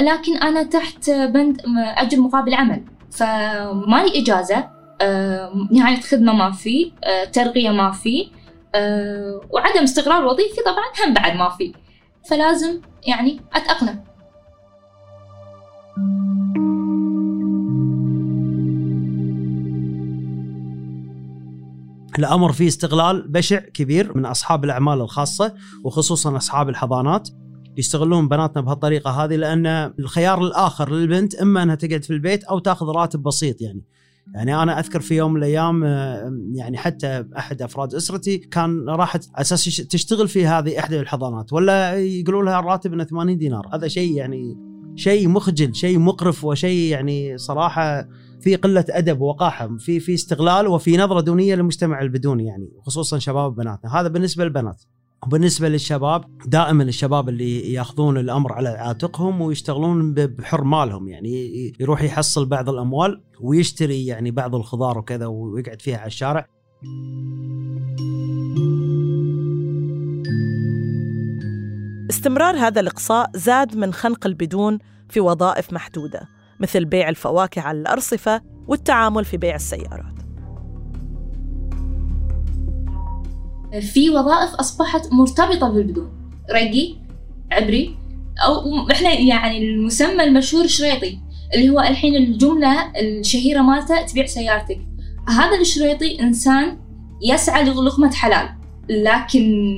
لكن 0.00 0.36
أنا 0.36 0.62
تحت 0.62 1.10
بند 1.10 1.62
أجر 1.78 2.20
مقابل 2.20 2.54
عمل. 2.54 2.84
فما 3.10 4.04
لي 4.04 4.22
إجازة 4.22 4.70
نهاية 5.70 6.00
خدمة 6.00 6.32
ما 6.32 6.50
في 6.50 6.92
آه، 7.04 7.24
ترقية 7.24 7.70
ما 7.70 7.90
في 7.90 8.30
آه، 8.74 9.40
وعدم 9.50 9.82
استقرار 9.82 10.24
وظيفي 10.24 10.60
طبعا 10.66 11.08
هم 11.08 11.14
بعد 11.14 11.36
ما 11.36 11.48
في. 11.48 11.74
فلازم 12.24 12.80
يعني 13.06 13.40
أتأقلم 13.52 14.04
الأمر 22.18 22.52
فيه 22.52 22.68
استغلال 22.68 23.28
بشع 23.28 23.58
كبير 23.58 24.16
من 24.16 24.26
أصحاب 24.26 24.64
الأعمال 24.64 25.00
الخاصة 25.00 25.54
وخصوصا 25.84 26.36
أصحاب 26.36 26.68
الحضانات 26.68 27.28
يستغلون 27.76 28.28
بناتنا 28.28 28.62
بهالطريقة 28.62 29.10
هذه 29.10 29.36
لأن 29.36 29.66
الخيار 29.98 30.46
الآخر 30.46 30.92
للبنت 30.92 31.34
إما 31.34 31.62
أنها 31.62 31.74
تقعد 31.74 32.04
في 32.04 32.12
البيت 32.12 32.44
أو 32.44 32.58
تأخذ 32.58 32.86
راتب 32.86 33.22
بسيط 33.22 33.60
يعني. 33.60 33.84
يعني 34.34 34.62
أنا 34.62 34.78
أذكر 34.78 35.00
في 35.00 35.16
يوم 35.16 35.32
من 35.32 35.38
الأيام 35.38 35.84
يعني 36.54 36.78
حتى 36.78 37.24
أحد 37.38 37.62
أفراد 37.62 37.94
أسرتي 37.94 38.38
كان 38.38 38.88
راحت 38.88 39.28
أساس 39.34 39.64
تشتغل 39.76 40.28
في 40.28 40.46
هذه 40.46 40.78
إحدى 40.78 41.00
الحضانات 41.00 41.52
ولا 41.52 41.94
يقولوا 41.94 42.42
لها 42.42 42.60
الراتب 42.60 42.92
إنه 42.92 43.04
80 43.04 43.38
دينار. 43.38 43.68
هذا 43.74 43.88
شيء 43.88 44.16
يعني 44.16 44.56
شيء 44.96 45.28
مخجل 45.28 45.74
شيء 45.74 45.98
مقرف 45.98 46.44
وشيء 46.44 46.90
يعني 46.90 47.38
صراحة 47.38 48.08
في 48.40 48.56
قلة 48.56 48.84
أدب 48.88 49.20
ووقاحة 49.20 49.76
في 49.76 50.00
في 50.00 50.14
استغلال 50.14 50.66
وفي 50.66 50.96
نظرة 50.96 51.20
دونية 51.20 51.54
للمجتمع 51.54 52.00
البدوني 52.00 52.46
يعني 52.46 52.72
خصوصا 52.82 53.18
شباب 53.18 53.54
بناتنا 53.54 54.00
هذا 54.00 54.08
بالنسبة 54.08 54.44
للبنات. 54.44 54.82
وبالنسبة 55.26 55.68
للشباب 55.68 56.24
دائما 56.46 56.82
الشباب 56.82 57.28
اللي 57.28 57.72
ياخذون 57.72 58.18
الأمر 58.18 58.52
على 58.52 58.68
عاتقهم 58.68 59.40
ويشتغلون 59.40 60.14
بحر 60.14 60.64
مالهم 60.64 61.08
يعني 61.08 61.72
يروح 61.80 62.02
يحصل 62.02 62.46
بعض 62.46 62.68
الأموال 62.68 63.22
ويشتري 63.40 64.06
يعني 64.06 64.30
بعض 64.30 64.54
الخضار 64.54 64.98
وكذا 64.98 65.26
ويقعد 65.26 65.82
فيها 65.82 65.98
على 65.98 66.06
الشارع. 66.06 66.46
استمرار 72.10 72.56
هذا 72.56 72.80
الإقصاء 72.80 73.30
زاد 73.34 73.76
من 73.76 73.92
خنق 73.92 74.26
البدون 74.26 74.78
في 75.08 75.20
وظائف 75.20 75.72
محدودة 75.72 76.28
مثل 76.60 76.84
بيع 76.84 77.08
الفواكه 77.08 77.62
على 77.62 77.80
الأرصفة 77.80 78.40
والتعامل 78.66 79.24
في 79.24 79.36
بيع 79.36 79.54
السيارات. 79.54 80.17
في 83.80 84.10
وظائف 84.10 84.54
أصبحت 84.54 85.12
مرتبطة 85.12 85.68
بالبدون. 85.68 86.10
رقي 86.52 86.94
عبري 87.52 87.96
أو 88.44 88.90
إحنا 88.90 89.12
يعني 89.12 89.58
المسمى 89.58 90.24
المشهور 90.24 90.66
شريطي 90.66 91.18
اللي 91.54 91.70
هو 91.70 91.80
الحين 91.80 92.16
الجملة 92.16 92.92
الشهيرة 93.00 93.62
مالته 93.62 94.02
تبيع 94.02 94.26
سيارتك. 94.26 94.78
هذا 95.28 95.60
الشريطي 95.60 96.20
إنسان 96.20 96.78
يسعى 97.22 97.64
للقمة 97.64 98.10
حلال 98.10 98.48
لكن 98.88 99.76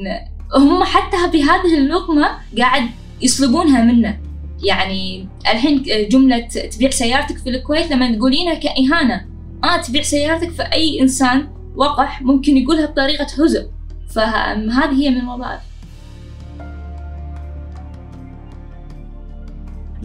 هم 0.56 0.84
حتى 0.84 1.16
بهذه 1.32 1.78
اللقمة 1.78 2.28
قاعد 2.58 2.82
يصلبونها 3.22 3.84
منه. 3.84 4.20
يعني 4.62 5.28
الحين 5.46 5.82
جملة 6.10 6.38
تبيع 6.48 6.90
سيارتك 6.90 7.38
في 7.38 7.50
الكويت 7.50 7.90
لما 7.90 8.16
تقولينها 8.16 8.54
كإهانة 8.54 9.26
آه 9.64 9.76
تبيع 9.76 10.02
سيارتك 10.02 10.50
فأي 10.50 11.00
إنسان 11.00 11.48
وقح 11.76 12.22
ممكن 12.22 12.56
يقولها 12.56 12.86
بطريقة 12.86 13.24
هزء 13.24 13.70
فهذه 14.10 14.92
هي 14.92 15.10
من 15.10 15.20
الوظائف 15.20 15.60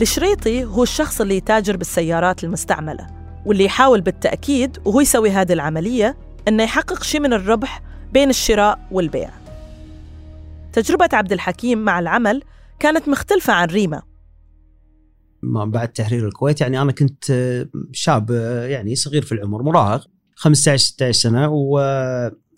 الشريطي 0.02 0.66
هو 0.66 0.84
الشخص 0.84 1.22
اللي 1.22 1.38
يتاجر 1.38 1.78
بالسيارات 1.78 2.44
المستعملة 2.44 3.08
واللي 3.46 3.66
يحاول 3.66 4.02
بالتأكيد 4.02 4.78
وهو 4.86 5.02
يسوي 5.02 5.30
هذه 5.30 5.54
العملية 5.54 6.18
إنه 6.48 6.64
يحقق 6.64 7.04
شيء 7.04 7.22
من 7.22 7.34
الربح 7.34 7.82
بين 8.14 8.30
الشراء 8.30 8.80
والبيع. 8.92 9.30
تجربة 10.74 11.10
عبد 11.14 11.32
الحكيم 11.34 11.78
مع 11.78 12.00
العمل 12.00 12.44
كانت 12.80 13.10
مختلفة 13.10 13.54
عن 13.54 13.68
ريما. 13.68 14.02
بعد 15.44 15.88
تحرير 15.88 16.28
الكويت 16.28 16.62
يعني 16.62 16.82
أنا 16.82 16.92
كنت 16.92 17.24
شاب 17.92 18.32
يعني 18.70 18.96
صغير 18.96 19.22
في 19.22 19.32
العمر 19.32 19.64
مراهق. 19.64 20.08
15 20.36 20.78
16 20.78 21.12
سنة 21.12 21.50
و 21.50 21.80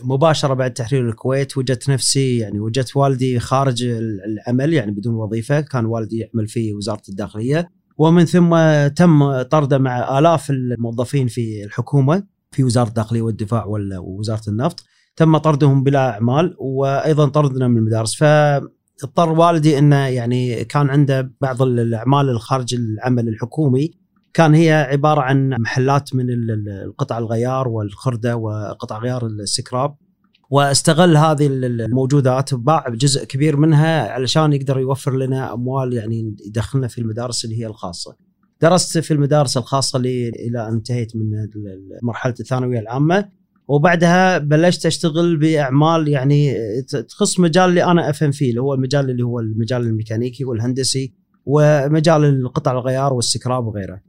مباشره 0.04 0.54
بعد 0.54 0.72
تحرير 0.72 1.08
الكويت 1.08 1.58
وجدت 1.58 1.90
نفسي 1.90 2.38
يعني 2.38 2.60
وجدت 2.60 2.96
والدي 2.96 3.40
خارج 3.40 3.84
العمل 4.26 4.72
يعني 4.72 4.90
بدون 4.90 5.14
وظيفة 5.14 5.60
كان 5.60 5.84
والدي 5.84 6.18
يعمل 6.18 6.48
في 6.48 6.74
وزارة 6.74 7.02
الداخلية. 7.08 7.70
ومن 7.98 8.24
ثم 8.24 8.56
تم 8.86 9.42
طرده 9.42 9.78
مع 9.78 10.18
آلاف 10.18 10.50
الموظفين 10.50 11.26
في 11.26 11.64
الحكومة 11.64 12.22
في 12.50 12.64
وزارة 12.64 12.88
الداخلية 12.88 13.22
والدفاع 13.22 13.64
ووزارة 13.66 14.42
النفط. 14.48 14.84
تم 15.16 15.36
طردهم 15.36 15.82
بلا 15.82 16.10
أعمال 16.10 16.56
وأيضا 16.58 17.28
طردنا 17.28 17.68
من 17.68 17.76
المدارس. 17.76 18.16
فاضطر 18.16 19.32
والدي 19.32 19.78
أنه 19.78 19.96
يعني 19.96 20.64
كان 20.64 20.90
عنده 20.90 21.32
بعض 21.40 21.62
الأعمال 21.62 22.28
الخارج 22.28 22.74
العمل 22.74 23.28
الحكومي 23.28 23.90
كان 24.34 24.54
هي 24.54 24.72
عبارة 24.72 25.20
عن 25.20 25.48
محلات 25.60 26.14
من 26.14 26.26
القطع 26.68 27.18
الغيار 27.18 27.68
والخردة 27.68 28.36
وقطع 28.36 28.98
غيار 28.98 29.26
السكراب. 29.26 29.94
واستغل 30.50 31.16
هذه 31.16 31.46
الموجودات 31.46 32.52
وباع 32.52 32.88
جزء 32.88 33.24
كبير 33.24 33.56
منها 33.56 34.08
علشان 34.12 34.52
يقدر 34.52 34.78
يوفر 34.80 35.16
لنا 35.16 35.54
أموال 35.54 35.92
يعني 35.92 36.36
يدخلنا 36.46 36.88
في 36.88 36.98
المدارس 36.98 37.44
اللي 37.44 37.60
هي 37.60 37.66
الخاصة. 37.66 38.16
درست 38.62 38.98
في 38.98 39.10
المدارس 39.10 39.56
الخاصة 39.56 39.98
لي 39.98 40.28
إلى 40.28 40.68
أن 40.68 40.72
انتهيت 40.72 41.16
من 41.16 41.48
مرحلة 42.02 42.34
الثانوية 42.40 42.78
العامة. 42.78 43.28
وبعدها 43.68 44.38
بلشت 44.38 44.86
أشتغل 44.86 45.36
بأعمال 45.36 46.08
يعني 46.08 46.54
تخص 47.08 47.40
مجال 47.40 47.68
اللي 47.68 47.84
أنا 47.84 48.10
أفهم 48.10 48.30
فيه 48.30 48.50
اللي 48.50 48.60
هو 48.60 48.74
المجال 48.74 49.10
اللي 49.10 49.22
هو 49.22 49.40
المجال 49.40 49.82
الميكانيكي 49.82 50.44
والهندسي. 50.44 51.14
ومجال 51.48 52.24
القطع 52.24 52.72
الغيار 52.72 53.12
والسكراب 53.12 53.66
وغيره. 53.66 54.00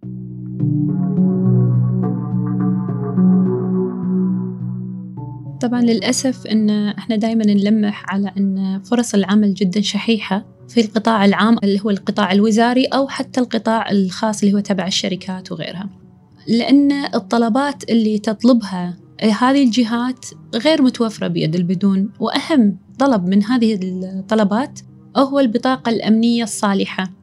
طبعا 5.61 5.81
للأسف 5.81 6.47
أن 6.47 6.69
إحنا 6.69 7.15
دائما 7.15 7.45
نلمح 7.45 8.05
على 8.13 8.31
أن 8.37 8.81
فرص 8.83 9.13
العمل 9.13 9.53
جدا 9.53 9.81
شحيحة 9.81 10.45
في 10.67 10.81
القطاع 10.81 11.25
العام 11.25 11.57
اللي 11.63 11.79
هو 11.85 11.89
القطاع 11.89 12.31
الوزاري 12.31 12.85
أو 12.85 13.07
حتى 13.07 13.39
القطاع 13.39 13.91
الخاص 13.91 14.43
اللي 14.43 14.55
هو 14.55 14.59
تبع 14.59 14.87
الشركات 14.87 15.51
وغيرها 15.51 15.89
لأن 16.47 16.91
الطلبات 16.91 17.89
اللي 17.89 18.19
تطلبها 18.19 18.97
هذه 19.39 19.63
الجهات 19.63 20.25
غير 20.55 20.81
متوفرة 20.81 21.27
بيد 21.27 21.55
البدون 21.55 22.11
وأهم 22.19 22.77
طلب 22.99 23.25
من 23.25 23.43
هذه 23.43 23.79
الطلبات 23.83 24.79
هو 25.17 25.39
البطاقة 25.39 25.89
الأمنية 25.89 26.43
الصالحة 26.43 27.18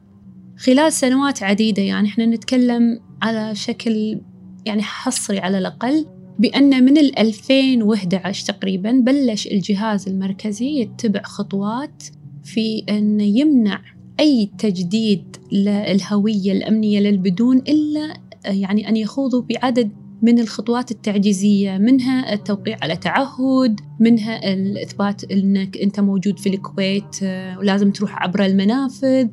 خلال 0.57 0.93
سنوات 0.93 1.43
عديدة 1.43 1.81
يعني 1.83 2.07
إحنا 2.07 2.25
نتكلم 2.25 2.99
على 3.21 3.55
شكل 3.55 4.21
يعني 4.65 4.81
حصري 4.81 5.39
على 5.39 5.57
الأقل 5.57 6.05
بأن 6.39 6.83
من 6.85 6.97
2011 6.97 8.45
تقريبا 8.53 8.91
بلش 8.91 9.47
الجهاز 9.47 10.07
المركزي 10.07 10.79
يتبع 10.79 11.21
خطوات 11.21 12.03
في 12.43 12.83
أن 12.89 13.21
يمنع 13.21 13.81
أي 14.19 14.51
تجديد 14.57 15.37
للهوية 15.51 16.51
الأمنية 16.51 16.99
للبدون 16.99 17.57
إلا 17.57 18.13
يعني 18.45 18.89
أن 18.89 18.95
يخوضوا 18.97 19.41
بعدد 19.41 19.91
من 20.21 20.39
الخطوات 20.39 20.91
التعجيزية 20.91 21.77
منها 21.77 22.33
التوقيع 22.33 22.77
على 22.81 22.95
تعهد 22.95 23.79
منها 23.99 24.53
الإثبات 24.53 25.31
أنك 25.31 25.77
أنت 25.77 25.99
موجود 25.99 26.39
في 26.39 26.49
الكويت 26.49 27.23
ولازم 27.59 27.91
تروح 27.91 28.23
عبر 28.23 28.45
المنافذ. 28.45 29.27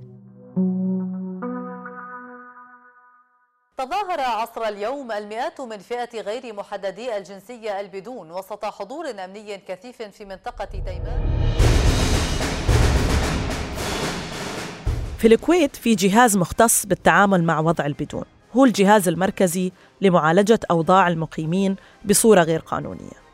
تظاهر 3.79 4.21
عصر 4.21 4.65
اليوم 4.65 5.13
المئات 5.13 5.61
من 5.61 5.79
فئة 5.79 6.21
غير 6.21 6.55
محددي 6.55 7.17
الجنسية 7.17 7.81
البدون 7.81 8.31
وسط 8.31 8.65
حضور 8.65 9.11
أمني 9.11 9.59
كثيف 9.59 10.03
في 10.03 10.25
منطقة 10.25 10.65
ديمان. 10.65 11.49
في 15.19 15.27
الكويت 15.27 15.77
في 15.77 15.95
جهاز 15.95 16.37
مختص 16.37 16.87
بالتعامل 16.87 17.45
مع 17.45 17.61
وضع 17.61 17.87
البدون. 17.87 18.25
هو 18.57 18.65
الجهاز 18.65 19.09
المركزي 19.09 19.73
لمعالجة 20.01 20.61
أوضاع 20.71 21.09
المقيمين 21.09 21.77
بصورة 22.05 22.43
غير 22.43 22.61
قانونية. 22.61 23.25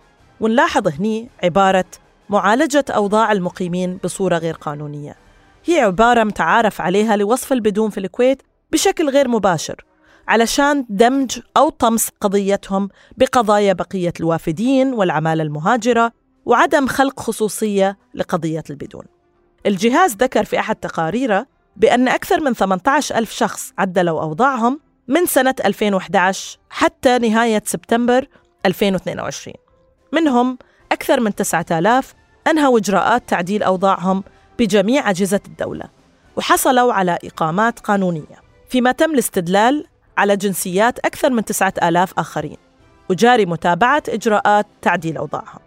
ونلاحظ 0.40 0.88
هني 0.88 1.28
عبارة 1.42 1.84
معالجة 2.28 2.84
أوضاع 2.90 3.32
المقيمين 3.32 3.98
بصورة 4.04 4.38
غير 4.38 4.54
قانونية. 4.54 5.16
هي 5.64 5.80
عبارة 5.80 6.24
متعارف 6.24 6.80
عليها 6.80 7.16
لوصف 7.16 7.52
البدون 7.52 7.90
في 7.90 7.98
الكويت 7.98 8.42
بشكل 8.72 9.10
غير 9.10 9.28
مباشر. 9.28 9.89
علشان 10.30 10.86
دمج 10.88 11.38
أو 11.56 11.68
طمس 11.68 12.08
قضيتهم 12.20 12.88
بقضايا 13.16 13.72
بقية 13.72 14.12
الوافدين 14.20 14.92
والعمالة 14.92 15.42
المهاجرة 15.42 16.12
وعدم 16.46 16.86
خلق 16.86 17.20
خصوصية 17.20 17.98
لقضية 18.14 18.62
البدون. 18.70 19.04
الجهاز 19.66 20.16
ذكر 20.16 20.44
في 20.44 20.58
أحد 20.58 20.76
تقاريره 20.76 21.46
بأن 21.76 22.08
أكثر 22.08 22.40
من 22.40 22.52
18 22.52 23.16
ألف 23.16 23.32
شخص 23.32 23.72
عدلوا 23.78 24.22
أوضاعهم 24.22 24.80
من 25.08 25.26
سنة 25.26 25.54
2011 25.64 26.58
حتى 26.70 27.18
نهاية 27.18 27.62
سبتمبر 27.66 28.26
2022 28.66 29.54
منهم 30.12 30.58
أكثر 30.92 31.20
من 31.20 31.34
9000 31.34 32.14
أنهوا 32.46 32.78
إجراءات 32.78 33.28
تعديل 33.28 33.62
أوضاعهم 33.62 34.24
بجميع 34.58 35.10
أجهزة 35.10 35.40
الدولة 35.46 35.84
وحصلوا 36.36 36.92
على 36.92 37.18
إقامات 37.24 37.78
قانونية. 37.78 38.40
فيما 38.68 38.92
تم 38.92 39.10
الاستدلال 39.10 39.86
على 40.20 40.36
جنسيات 40.36 40.98
أكثر 40.98 41.30
من 41.30 41.44
9000 41.44 42.12
آخرين 42.18 42.56
وجاري 43.10 43.46
متابعة 43.46 44.02
إجراءات 44.08 44.66
تعديل 44.82 45.16
أوضاعهم 45.16 45.60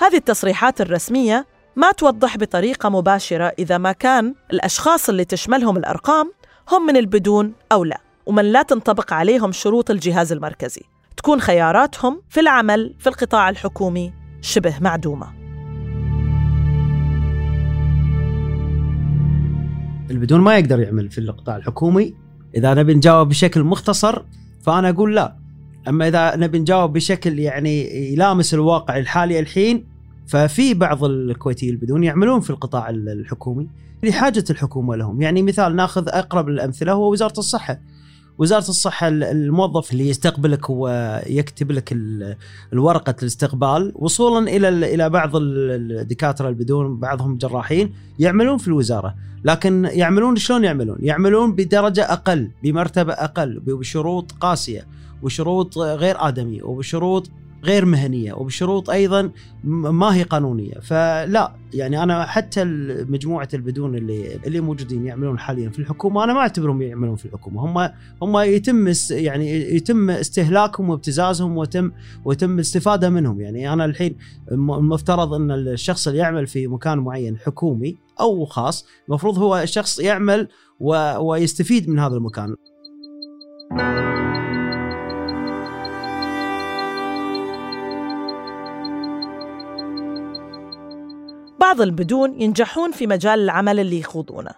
هذه 0.00 0.16
التصريحات 0.16 0.80
الرسمية 0.80 1.46
ما 1.76 1.92
توضح 1.92 2.36
بطريقة 2.36 2.88
مباشرة 2.88 3.52
إذا 3.58 3.78
ما 3.78 3.92
كان 3.92 4.34
الأشخاص 4.52 5.08
اللي 5.08 5.24
تشملهم 5.24 5.76
الأرقام 5.76 6.32
هم 6.70 6.86
من 6.86 6.96
البدون 6.96 7.52
أو 7.72 7.84
لا 7.84 8.00
ومن 8.26 8.44
لا 8.44 8.62
تنطبق 8.62 9.12
عليهم 9.12 9.52
شروط 9.52 9.90
الجهاز 9.90 10.32
المركزي. 10.32 10.82
تكون 11.16 11.40
خياراتهم 11.40 12.22
في 12.28 12.40
العمل 12.40 12.94
في 12.98 13.08
القطاع 13.08 13.48
الحكومي 13.48 14.12
شبه 14.40 14.74
معدومة. 14.80 15.26
البدون 20.10 20.40
ما 20.40 20.58
يقدر 20.58 20.80
يعمل 20.80 21.10
في 21.10 21.18
القطاع 21.18 21.56
الحكومي 21.56 22.27
إذا 22.56 22.74
نبي 22.74 22.94
نجاوب 22.94 23.28
بشكل 23.28 23.64
مختصر 23.64 24.22
فأنا 24.62 24.88
أقول 24.88 25.16
لا. 25.16 25.36
أما 25.88 26.08
إذا 26.08 26.36
نبي 26.36 26.58
نجاوب 26.58 26.92
بشكل 26.92 27.38
يعني 27.38 27.82
يلامس 28.12 28.54
الواقع 28.54 28.98
الحالي 28.98 29.38
الحين 29.40 29.86
ففي 30.26 30.74
بعض 30.74 31.04
الكويتيين 31.04 31.74
البدون 31.74 32.04
يعملون 32.04 32.40
في 32.40 32.50
القطاع 32.50 32.90
الحكومي 32.90 33.68
لحاجه 34.02 34.44
الحكومة 34.50 34.96
لهم. 34.96 35.22
يعني 35.22 35.42
مثال 35.42 35.76
ناخذ 35.76 36.08
أقرب 36.08 36.48
الأمثلة 36.48 36.92
هو 36.92 37.12
وزارة 37.12 37.38
الصحة. 37.38 37.80
وزارة 38.38 38.68
الصحة 38.68 39.08
الموظف 39.08 39.92
اللي 39.92 40.08
يستقبلك 40.08 40.70
ويكتب 40.70 41.72
لك 41.72 41.96
الورقة 42.72 43.14
الاستقبال 43.22 43.92
وصولا 43.94 44.50
إلى 44.50 44.68
إلى 44.68 45.10
بعض 45.10 45.30
الدكاترة 45.36 46.48
البدون 46.48 46.96
بعضهم 47.00 47.36
جراحين 47.36 47.94
يعملون 48.18 48.58
في 48.58 48.68
الوزارة 48.68 49.14
لكن 49.44 49.88
يعملون 49.92 50.36
شلون 50.36 50.64
يعملون؟ 50.64 50.98
يعملون 51.00 51.54
بدرجة 51.54 52.12
أقل 52.12 52.50
بمرتبة 52.62 53.12
أقل 53.12 53.60
بشروط 53.60 54.32
قاسية 54.32 54.86
وشروط 55.22 55.78
غير 55.78 56.28
آدمية 56.28 56.62
وبشروط 56.62 57.30
غير 57.64 57.84
مهنية 57.84 58.32
وبشروط 58.32 58.90
أيضا 58.90 59.30
ما 59.64 60.14
هي 60.14 60.22
قانونية. 60.22 60.74
فلا 60.74 61.54
يعني 61.74 62.02
أنا 62.02 62.26
حتى 62.26 62.64
مجموعة 63.08 63.48
البدون 63.54 63.94
اللي 63.94 64.36
اللي 64.46 64.60
موجودين 64.60 65.06
يعملون 65.06 65.38
حاليا 65.38 65.70
في 65.70 65.78
الحكومة 65.78 66.24
أنا 66.24 66.32
ما 66.32 66.40
أعتبرهم 66.40 66.82
يعملون 66.82 67.16
في 67.16 67.26
الحكومة. 67.26 67.60
هم 67.64 67.90
هم 68.22 68.38
يتم 68.38 68.92
يعني 69.10 69.74
يتم 69.74 70.10
استهلاكهم 70.10 70.90
وابتزازهم 70.90 71.56
وتم 71.56 71.92
وتم 72.24 72.54
الاستفاده 72.54 73.10
منهم. 73.10 73.40
يعني 73.40 73.72
أنا 73.72 73.84
الحين 73.84 74.16
المفترض 74.52 75.34
أن 75.34 75.50
الشخص 75.50 76.08
اللي 76.08 76.18
يعمل 76.18 76.46
في 76.46 76.66
مكان 76.66 76.98
معين 76.98 77.38
حكومي 77.38 77.96
أو 78.20 78.44
خاص 78.44 78.86
المفروض 79.08 79.38
هو 79.38 79.58
الشخص 79.58 80.00
يعمل 80.00 80.48
ويستفيد 81.20 81.88
من 81.88 81.98
هذا 81.98 82.16
المكان. 82.16 82.56
بعض 91.58 91.80
البدون 91.80 92.40
ينجحون 92.40 92.92
في 92.92 93.06
مجال 93.06 93.40
العمل 93.40 93.80
اللي 93.80 93.98
يخوضونه 94.00 94.50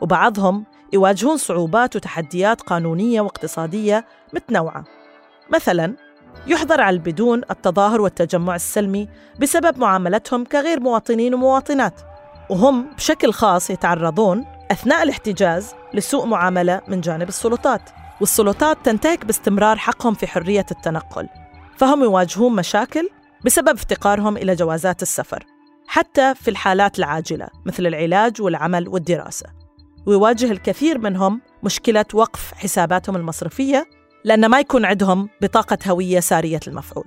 وبعضهم 0.00 0.64
يواجهون 0.92 1.36
صعوبات 1.36 1.96
وتحديات 1.96 2.60
قانونية 2.60 3.20
واقتصادية 3.20 4.06
متنوعة. 4.34 4.84
مثلاً 5.50 5.96
يحظر 6.46 6.80
على 6.80 6.94
البدون 6.94 7.42
التظاهر 7.50 8.00
والتجمع 8.00 8.54
السلمي 8.54 9.08
بسبب 9.40 9.78
معاملتهم 9.78 10.44
كغير 10.44 10.80
مواطنين 10.80 11.34
ومواطنات 11.34 12.00
وهم 12.50 12.86
بشكل 12.96 13.32
خاص 13.32 13.70
يتعرضون 13.70 14.44
أثناء 14.70 15.02
الاحتجاز 15.02 15.74
لسوء 15.94 16.26
معاملة 16.26 16.80
من 16.88 17.00
جانب 17.00 17.28
السلطات 17.28 17.90
والسلطات 18.20 18.78
تنتهك 18.84 19.24
باستمرار 19.24 19.76
حقهم 19.76 20.14
في 20.14 20.26
حرية 20.26 20.66
التنقل 20.70 21.28
فهم 21.76 22.02
يواجهون 22.02 22.56
مشاكل 22.56 23.08
بسبب 23.44 23.68
افتقارهم 23.68 24.36
إلى 24.36 24.54
جوازات 24.54 25.02
السفر. 25.02 25.46
حتى 25.92 26.34
في 26.34 26.50
الحالات 26.50 26.98
العاجلة 26.98 27.48
مثل 27.66 27.86
العلاج 27.86 28.42
والعمل 28.42 28.88
والدراسة. 28.88 29.46
ويواجه 30.06 30.50
الكثير 30.50 30.98
منهم 30.98 31.40
مشكلة 31.64 32.04
وقف 32.14 32.52
حساباتهم 32.54 33.16
المصرفية 33.16 33.86
لأن 34.24 34.46
ما 34.46 34.60
يكون 34.60 34.84
عندهم 34.84 35.28
بطاقة 35.42 35.78
هوية 35.86 36.20
سارية 36.20 36.60
المفعول. 36.66 37.04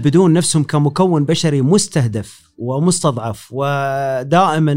بدون 0.00 0.32
نفسهم 0.32 0.62
كمكون 0.62 1.24
بشري 1.24 1.62
مستهدف 1.62 2.52
ومستضعف 2.58 3.48
ودائما 3.52 4.72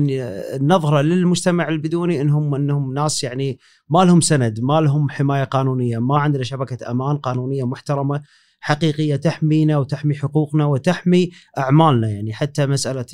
النظرة 0.56 1.02
للمجتمع 1.02 1.68
البدوني 1.68 2.22
انهم 2.22 2.56
إنهم 2.56 2.94
ناس 2.94 3.24
يعني 3.24 3.60
ما 3.90 4.00
لهم 4.00 4.22
سند، 4.22 4.60
ما 4.62 4.82
لهم 4.82 5.10
حماية 5.10 5.44
قانونية، 5.44 5.98
ما 5.98 6.18
عندنا 6.20 6.44
شبكة 6.44 6.92
أمان 6.92 7.18
قانونية 7.18 7.64
محترمة. 7.64 8.22
حقيقية 8.60 9.16
تحمينا 9.16 9.78
وتحمي 9.78 10.16
حقوقنا 10.16 10.66
وتحمي 10.66 11.30
أعمالنا 11.58 12.10
يعني 12.10 12.34
حتى 12.34 12.66
مسألة 12.66 13.06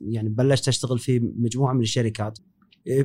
يعني 0.00 0.28
بلشت 0.28 0.68
أشتغل 0.68 0.98
في 0.98 1.32
مجموعة 1.38 1.72
من 1.72 1.80
الشركات. 1.80 2.38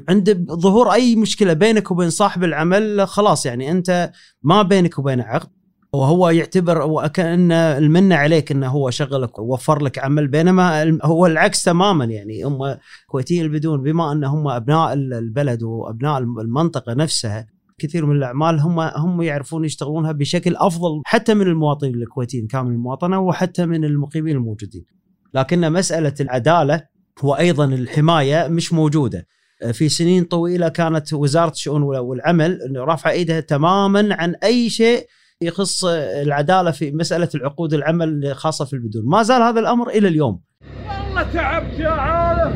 عند 0.09 0.45
ظهور 0.51 0.93
أي 0.93 1.15
مشكلة 1.15 1.53
بينك 1.53 1.91
وبين 1.91 2.09
صاحب 2.09 2.43
العمل 2.43 3.07
خلاص 3.07 3.45
يعني 3.45 3.71
أنت 3.71 4.11
ما 4.43 4.61
بينك 4.61 4.99
وبينه 4.99 5.23
عقد 5.23 5.49
وهو 5.93 6.29
يعتبر 6.29 6.81
وكأن 6.81 7.51
المنة 7.51 8.15
عليك 8.15 8.51
إنه 8.51 8.67
هو 8.67 8.89
شغلك 8.89 9.39
ووفر 9.39 9.83
لك 9.83 9.99
عمل 9.99 10.27
بينما 10.27 10.97
هو 11.03 11.25
العكس 11.25 11.63
تماما 11.63 12.05
يعني 12.05 12.43
هم 12.43 12.77
كويتيين 13.07 13.45
البدون 13.45 13.81
بما 13.81 14.11
أن 14.11 14.23
هم 14.23 14.47
أبناء 14.47 14.93
البلد 14.93 15.63
وأبناء 15.63 16.17
المنطقة 16.17 16.93
نفسها 16.93 17.47
كثير 17.77 18.05
من 18.05 18.15
الأعمال 18.15 18.59
هم 18.59 18.79
هم 18.79 19.21
يعرفون 19.21 19.65
يشتغلونها 19.65 20.11
بشكل 20.11 20.55
أفضل 20.55 21.01
حتى 21.05 21.33
من 21.33 21.41
المواطنين 21.41 21.95
الكويتيين 21.95 22.47
كامل 22.47 22.71
المواطنة 22.71 23.19
وحتى 23.19 23.65
من 23.65 23.85
المقيمين 23.85 24.35
الموجودين. 24.35 24.85
لكن 25.33 25.71
مسألة 25.71 26.13
العدالة 26.19 26.83
وأيضا 27.23 27.65
الحماية 27.65 28.47
مش 28.47 28.73
موجودة. 28.73 29.27
في 29.71 29.89
سنين 29.89 30.23
طويلة 30.23 30.69
كانت 30.69 31.13
وزارة 31.13 31.51
الشؤون 31.51 31.83
والعمل 31.83 32.59
رافعة 32.75 33.11
إيدها 33.11 33.39
تماما 33.39 34.15
عن 34.15 34.35
أي 34.43 34.69
شيء 34.69 35.05
يخص 35.41 35.85
العدالة 35.85 36.71
في 36.71 36.91
مسألة 36.91 37.29
العقود 37.35 37.73
العمل 37.73 38.25
الخاصه 38.25 38.65
في 38.65 38.73
البدون، 38.73 39.05
ما 39.05 39.23
زال 39.23 39.41
هذا 39.41 39.59
الأمر 39.59 39.89
إلى 39.89 40.07
اليوم. 40.07 40.41
والله 40.87 41.33
تعبت 41.33 41.79
يا 41.79 41.89
عالم 41.89 42.55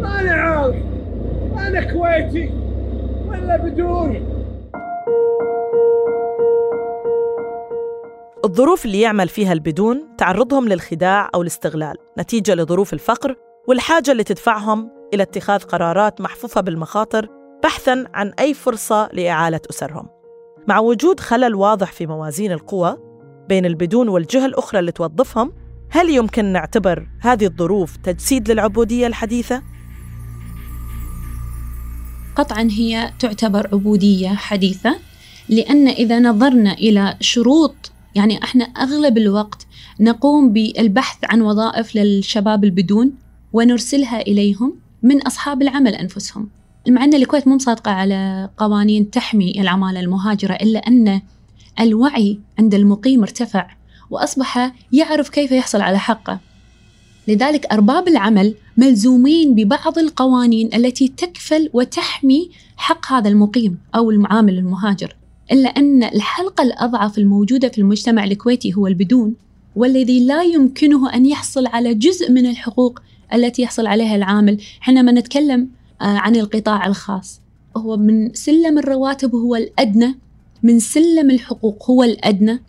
ماني 0.00 0.30
عارف 0.30 0.76
أنا 1.58 1.92
كويتي 1.92 2.69
ولا 3.30 3.56
بدون 3.56 4.40
الظروف 8.44 8.84
اللي 8.84 9.00
يعمل 9.00 9.28
فيها 9.28 9.52
البدون 9.52 10.16
تعرضهم 10.18 10.68
للخداع 10.68 11.30
أو 11.34 11.42
الاستغلال 11.42 11.96
نتيجة 12.18 12.54
لظروف 12.54 12.92
الفقر 12.92 13.36
والحاجة 13.68 14.12
اللي 14.12 14.24
تدفعهم 14.24 14.90
إلى 15.14 15.22
اتخاذ 15.22 15.62
قرارات 15.62 16.20
محفوفة 16.20 16.60
بالمخاطر 16.60 17.28
بحثاً 17.64 18.04
عن 18.14 18.32
أي 18.38 18.54
فرصة 18.54 19.08
لإعالة 19.12 19.60
أسرهم 19.70 20.08
مع 20.68 20.78
وجود 20.78 21.20
خلل 21.20 21.54
واضح 21.54 21.92
في 21.92 22.06
موازين 22.06 22.52
القوى 22.52 22.96
بين 23.48 23.66
البدون 23.66 24.08
والجهة 24.08 24.46
الأخرى 24.46 24.80
اللي 24.80 24.92
توظفهم 24.92 25.52
هل 25.90 26.10
يمكن 26.10 26.44
نعتبر 26.44 27.08
هذه 27.20 27.46
الظروف 27.46 27.96
تجسيد 27.96 28.50
للعبودية 28.50 29.06
الحديثة؟ 29.06 29.62
قطعا 32.36 32.68
هي 32.70 33.10
تعتبر 33.18 33.68
عبودية 33.72 34.28
حديثة 34.28 34.96
لأن 35.48 35.88
إذا 35.88 36.18
نظرنا 36.18 36.72
إلى 36.72 37.16
شروط 37.20 37.92
يعني 38.14 38.44
إحنا 38.44 38.64
أغلب 38.64 39.18
الوقت 39.18 39.66
نقوم 40.00 40.52
بالبحث 40.52 41.18
عن 41.24 41.40
وظائف 41.40 41.96
للشباب 41.96 42.64
البدون 42.64 43.12
ونرسلها 43.52 44.20
إليهم 44.20 44.74
من 45.02 45.22
أصحاب 45.22 45.62
العمل 45.62 45.94
أنفسهم. 45.94 46.48
مع 46.88 47.04
أن 47.04 47.14
الكويت 47.14 47.48
مو 47.48 47.54
مصادقة 47.54 47.90
على 47.90 48.50
قوانين 48.56 49.10
تحمي 49.10 49.60
العمالة 49.60 50.00
المهاجرة 50.00 50.54
إلا 50.54 50.78
أن 50.78 51.20
الوعي 51.80 52.40
عند 52.58 52.74
المقيم 52.74 53.22
ارتفع 53.22 53.70
وأصبح 54.10 54.72
يعرف 54.92 55.28
كيف 55.28 55.52
يحصل 55.52 55.80
على 55.80 55.98
حقه. 55.98 56.40
لذلك 57.28 57.66
أرباب 57.72 58.08
العمل 58.08 58.54
ملزومين 58.76 59.54
ببعض 59.54 59.98
القوانين 59.98 60.70
التي 60.74 61.08
تكفل 61.08 61.70
وتحمي 61.72 62.50
حق 62.76 63.12
هذا 63.12 63.28
المقيم 63.28 63.78
أو 63.94 64.10
المعامل 64.10 64.58
المهاجر. 64.58 65.16
إلا 65.52 65.68
أن 65.68 66.02
الحلقة 66.02 66.62
الأضعف 66.62 67.18
الموجودة 67.18 67.68
في 67.68 67.78
المجتمع 67.78 68.24
الكويتي 68.24 68.74
هو 68.74 68.86
البدون 68.86 69.34
والذي 69.76 70.26
لا 70.26 70.42
يمكنه 70.42 71.14
أن 71.14 71.26
يحصل 71.26 71.66
على 71.66 71.94
جزء 71.94 72.32
من 72.32 72.46
الحقوق 72.46 73.00
التي 73.34 73.62
يحصل 73.62 73.86
عليها 73.86 74.16
العامل. 74.16 74.58
حينما 74.80 75.12
نتكلم 75.12 75.68
عن 76.00 76.36
القطاع 76.36 76.86
الخاص 76.86 77.40
هو 77.76 77.96
من 77.96 78.34
سلم 78.34 78.78
الرواتب 78.78 79.34
هو 79.34 79.56
الأدنى 79.56 80.18
من 80.62 80.78
سلم 80.78 81.30
الحقوق 81.30 81.90
هو 81.90 82.02
الأدنى. 82.02 82.62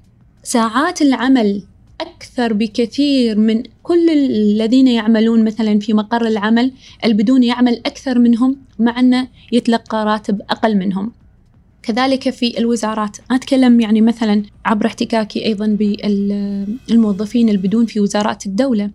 ساعات 0.43 1.01
العمل 1.01 1.63
أكثر 2.01 2.53
بكثير 2.53 3.37
من 3.37 3.63
كل 3.83 4.09
الذين 4.09 4.87
يعملون 4.87 5.43
مثلا 5.43 5.79
في 5.79 5.93
مقر 5.93 6.27
العمل 6.27 6.71
البدون 7.05 7.43
يعمل 7.43 7.81
أكثر 7.85 8.19
منهم 8.19 8.57
مع 8.79 8.99
أنه 8.99 9.27
يتلقى 9.51 10.05
راتب 10.05 10.41
أقل 10.49 10.77
منهم. 10.77 11.11
كذلك 11.83 12.29
في 12.29 12.57
الوزارات. 12.57 13.17
أتكلم 13.31 13.81
يعني 13.81 14.01
مثلا 14.01 14.43
عبر 14.65 14.85
احتكاكي 14.85 15.45
أيضا 15.45 15.77
بالموظفين 16.87 17.49
البدون 17.49 17.85
في 17.85 17.99
وزارات 17.99 18.45
الدولة. 18.45 18.91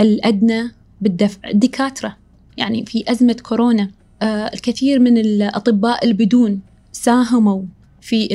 الأدنى 0.00 0.70
بالدفع. 1.00 1.50
الدكاترة 1.50 2.16
يعني 2.56 2.84
في 2.86 3.04
أزمة 3.10 3.36
كورونا 3.42 3.90
آه 4.22 4.50
الكثير 4.54 4.98
من 4.98 5.18
الأطباء 5.18 6.04
البدون 6.04 6.60
ساهموا 6.92 7.62
في 8.00 8.28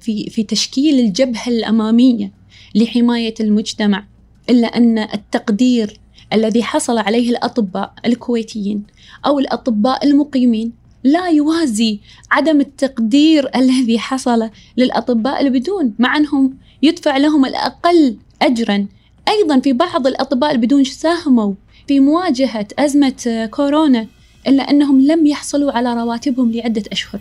في 0.00 0.30
في 0.30 0.42
تشكيل 0.42 1.00
الجبهة 1.00 1.48
الأمامية. 1.48 2.39
لحماية 2.74 3.34
المجتمع 3.40 4.04
إلا 4.50 4.66
أن 4.66 4.98
التقدير 4.98 6.00
الذي 6.32 6.62
حصل 6.62 6.98
عليه 6.98 7.30
الأطباء 7.30 7.94
الكويتيين 8.06 8.82
أو 9.26 9.38
الأطباء 9.38 10.06
المقيمين 10.06 10.72
لا 11.04 11.28
يوازي 11.28 12.00
عدم 12.30 12.60
التقدير 12.60 13.50
الذي 13.56 13.98
حصل 13.98 14.50
للأطباء 14.76 15.40
البدون 15.40 15.94
مع 15.98 16.16
أنهم 16.16 16.56
يدفع 16.82 17.16
لهم 17.16 17.44
الأقل 17.44 18.16
أجرا. 18.42 18.86
أيضا 19.28 19.60
في 19.60 19.72
بعض 19.72 20.06
الأطباء 20.06 20.52
البدون 20.52 20.84
ساهموا 20.84 21.54
في 21.88 22.00
مواجهة 22.00 22.66
أزمة 22.78 23.48
كورونا 23.50 24.06
إلا 24.48 24.70
أنهم 24.70 25.00
لم 25.00 25.26
يحصلوا 25.26 25.72
على 25.72 25.94
رواتبهم 25.94 26.52
لعدة 26.52 26.82
أشهر. 26.92 27.20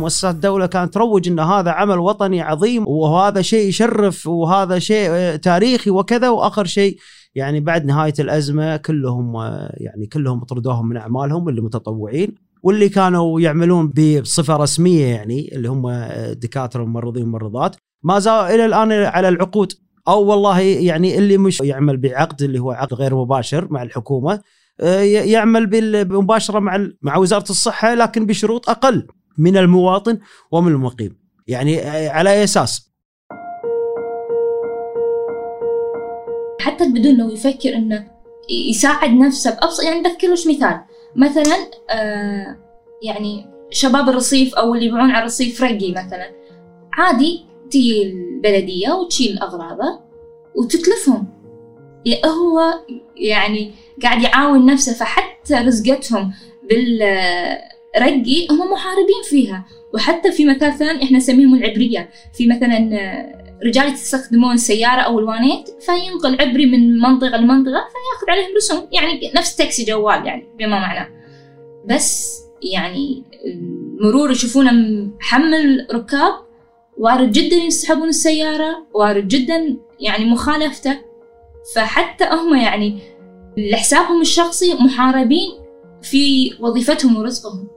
مؤسسات 0.00 0.34
الدولة 0.34 0.66
كانت 0.66 0.94
تروج 0.94 1.28
أن 1.28 1.40
هذا 1.40 1.70
عمل 1.70 1.98
وطني 1.98 2.42
عظيم 2.42 2.88
وهذا 2.88 3.42
شيء 3.42 3.68
يشرف 3.68 4.26
وهذا 4.26 4.78
شيء 4.78 5.36
تاريخي 5.36 5.90
وكذا 5.90 6.28
وآخر 6.28 6.64
شيء 6.64 6.96
يعني 7.34 7.60
بعد 7.60 7.84
نهاية 7.84 8.14
الأزمة 8.18 8.76
كلهم 8.76 9.36
يعني 9.74 10.06
كلهم 10.12 10.44
طردوهم 10.44 10.88
من 10.88 10.96
أعمالهم 10.96 11.48
اللي 11.48 11.60
متطوعين 11.60 12.34
واللي 12.62 12.88
كانوا 12.88 13.40
يعملون 13.40 13.88
بصفة 13.88 14.56
رسمية 14.56 15.06
يعني 15.06 15.56
اللي 15.56 15.68
هم 15.68 15.90
دكاترة 16.32 16.82
وممرضين 16.82 17.22
وممرضات. 17.22 17.76
ما 18.02 18.18
زالوا 18.18 18.54
إلى 18.54 18.64
الآن 18.64 18.92
على 18.92 19.28
العقود. 19.28 19.72
أو 20.08 20.24
والله 20.24 20.60
يعني 20.60 21.18
اللي 21.18 21.38
مش 21.38 21.60
يعمل 21.60 21.96
بعقد 21.96 22.42
اللي 22.42 22.58
هو 22.58 22.72
عقد 22.72 22.94
غير 22.94 23.14
مباشر 23.14 23.68
مع 23.70 23.82
الحكومة 23.82 24.40
يعمل 25.02 25.70
مباشرة 26.10 26.58
مع 26.58 26.88
مع 27.02 27.16
وزارة 27.16 27.50
الصحة 27.50 27.94
لكن 27.94 28.26
بشروط 28.26 28.70
أقل. 28.70 29.06
من 29.38 29.56
المواطن 29.56 30.18
ومن 30.50 30.72
المقيم. 30.72 31.18
يعني 31.46 31.80
على 32.08 32.30
أي 32.30 32.44
أساس؟ 32.44 32.90
حتى 36.60 36.88
بدون 36.88 37.16
لو 37.16 37.30
يفكر 37.30 37.74
إنه 37.74 38.10
يساعد 38.70 39.10
نفسه 39.10 39.50
بأبسط 39.50 39.82
يعني 39.82 40.02
بذكرش 40.02 40.46
مثال. 40.46 40.80
مثلا 41.16 41.56
آه 41.90 42.56
يعني 43.02 43.46
شباب 43.70 44.08
الرصيف 44.08 44.54
أو 44.54 44.74
اللي 44.74 44.86
يبيعون 44.86 45.10
على 45.10 45.18
الرصيف 45.18 45.62
رقي 45.62 45.92
مثلا. 45.92 46.32
عادي 46.92 47.44
تجي 47.70 48.02
البلدية 48.02 48.92
وتشيل 48.92 49.38
أغراضه 49.38 50.00
وتتلفهم. 50.56 51.26
هو 52.26 52.60
يعني 53.16 53.72
قاعد 54.02 54.22
يعاون 54.22 54.66
نفسه 54.66 54.94
فحتى 54.94 55.54
رزقتهم 55.54 56.32
بالرقي 57.94 58.46
هم 58.50 58.72
محاربين 58.72 59.22
فيها. 59.24 59.66
وحتى 59.94 60.32
في 60.32 60.46
مثال 60.46 60.78
ثاني 60.78 61.04
إحنا 61.04 61.18
نسميهم 61.18 61.54
العبرية. 61.54 62.10
في 62.34 62.46
مثلا 62.46 62.90
رجال 63.66 63.92
يستخدمون 63.92 64.54
السيارة 64.54 65.00
أو 65.00 65.18
الوانيت 65.18 65.68
فينقل 65.80 66.40
عبري 66.40 66.66
من 66.66 66.98
منطقة 66.98 67.36
لمنطقة 67.36 67.84
فيأخذ 67.92 68.30
عليهم 68.30 68.56
رسوم. 68.56 68.88
يعني 68.92 69.32
نفس 69.36 69.56
تاكسي 69.56 69.84
جوال 69.84 70.26
يعني 70.26 70.46
بما 70.58 70.78
معناه 70.80 71.08
بس 71.86 72.40
يعني 72.62 73.24
المرور 74.00 74.30
يشوفونه 74.30 74.72
محمل 75.20 75.86
ركاب 75.92 76.32
وارد 76.98 77.32
جدا 77.32 77.56
يسحبون 77.56 78.08
السيارة 78.08 78.86
وارد 78.94 79.28
جدا 79.28 79.76
يعني 80.00 80.24
مخالفته. 80.24 80.98
فحتى 81.74 82.24
هم 82.24 82.54
يعني 82.54 82.98
لحسابهم 83.56 84.20
الشخصي 84.20 84.74
محاربين 84.74 85.50
في 86.02 86.54
وظيفتهم 86.60 87.16
ورزقهم. 87.16 87.68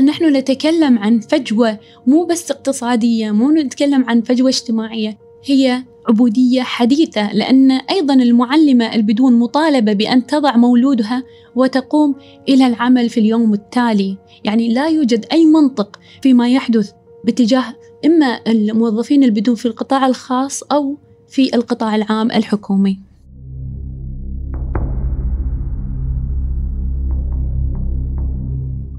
نحن 0.00 0.36
نتكلم 0.36 0.98
عن 0.98 1.20
فجوة 1.20 1.78
مو 2.06 2.24
بس 2.24 2.50
اقتصادية 2.50 3.30
مو 3.30 3.50
نتكلم 3.50 4.04
عن 4.04 4.22
فجوة 4.22 4.48
اجتماعية 4.48 5.18
هي 5.44 5.84
عبودية 6.08 6.62
حديثة 6.62 7.32
لأن 7.32 7.70
أيضا 7.70 8.14
المعلمة 8.14 8.94
البدون 8.94 9.38
مطالبة 9.38 9.92
بأن 9.92 10.26
تضع 10.26 10.56
مولودها 10.56 11.22
وتقوم 11.54 12.14
إلى 12.48 12.66
العمل 12.66 13.08
في 13.08 13.20
اليوم 13.20 13.54
التالي. 13.54 14.16
يعني 14.44 14.74
لا 14.74 14.88
يوجد 14.88 15.26
أي 15.32 15.44
منطق 15.44 15.98
فيما 16.22 16.48
يحدث 16.48 16.90
باتجاه 17.24 17.74
إما 18.06 18.40
الموظفين 18.46 19.24
البدون 19.24 19.54
في 19.54 19.66
القطاع 19.66 20.06
الخاص 20.06 20.62
أو 20.62 20.96
في 21.28 21.54
القطاع 21.54 21.96
العام 21.96 22.30
الحكومي. 22.30 23.05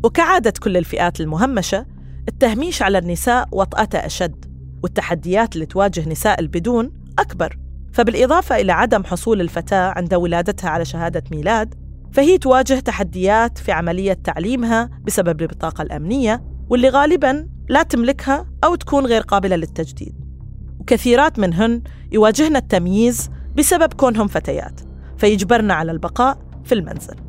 وكعادة 0.07 0.53
كل 0.61 0.77
الفئات 0.77 1.21
المهمشة 1.21 1.85
التهميش 2.27 2.81
على 2.81 2.97
النساء 2.97 3.47
وطأته 3.51 4.05
أشد 4.05 4.45
والتحديات 4.83 5.55
اللي 5.55 5.65
تواجه 5.65 6.09
نساء 6.09 6.39
البدون 6.39 6.91
أكبر. 7.19 7.57
فبالإضافة 7.93 8.55
إلى 8.55 8.71
عدم 8.71 9.03
حصول 9.03 9.41
الفتاة 9.41 9.93
عند 9.95 10.13
ولادتها 10.13 10.69
على 10.69 10.85
شهادة 10.85 11.23
ميلاد 11.31 11.75
فهي 12.11 12.37
تواجه 12.37 12.79
تحديات 12.79 13.57
في 13.57 13.71
عملية 13.71 14.13
تعليمها 14.13 14.89
بسبب 15.05 15.41
البطاقة 15.41 15.81
الأمنية 15.81 16.43
واللي 16.69 16.89
غالباً 16.89 17.47
لا 17.69 17.83
تملكها 17.83 18.45
أو 18.63 18.75
تكون 18.75 19.05
غير 19.05 19.21
قابلة 19.21 19.55
للتجديد. 19.55 20.15
وكثيرات 20.79 21.39
منهن 21.39 21.81
يواجهن 22.11 22.55
التمييز 22.55 23.29
بسبب 23.57 23.93
كونهم 23.93 24.27
فتيات 24.27 24.81
فيجبرن 25.17 25.71
على 25.71 25.91
البقاء 25.91 26.37
في 26.63 26.75
المنزل. 26.75 27.26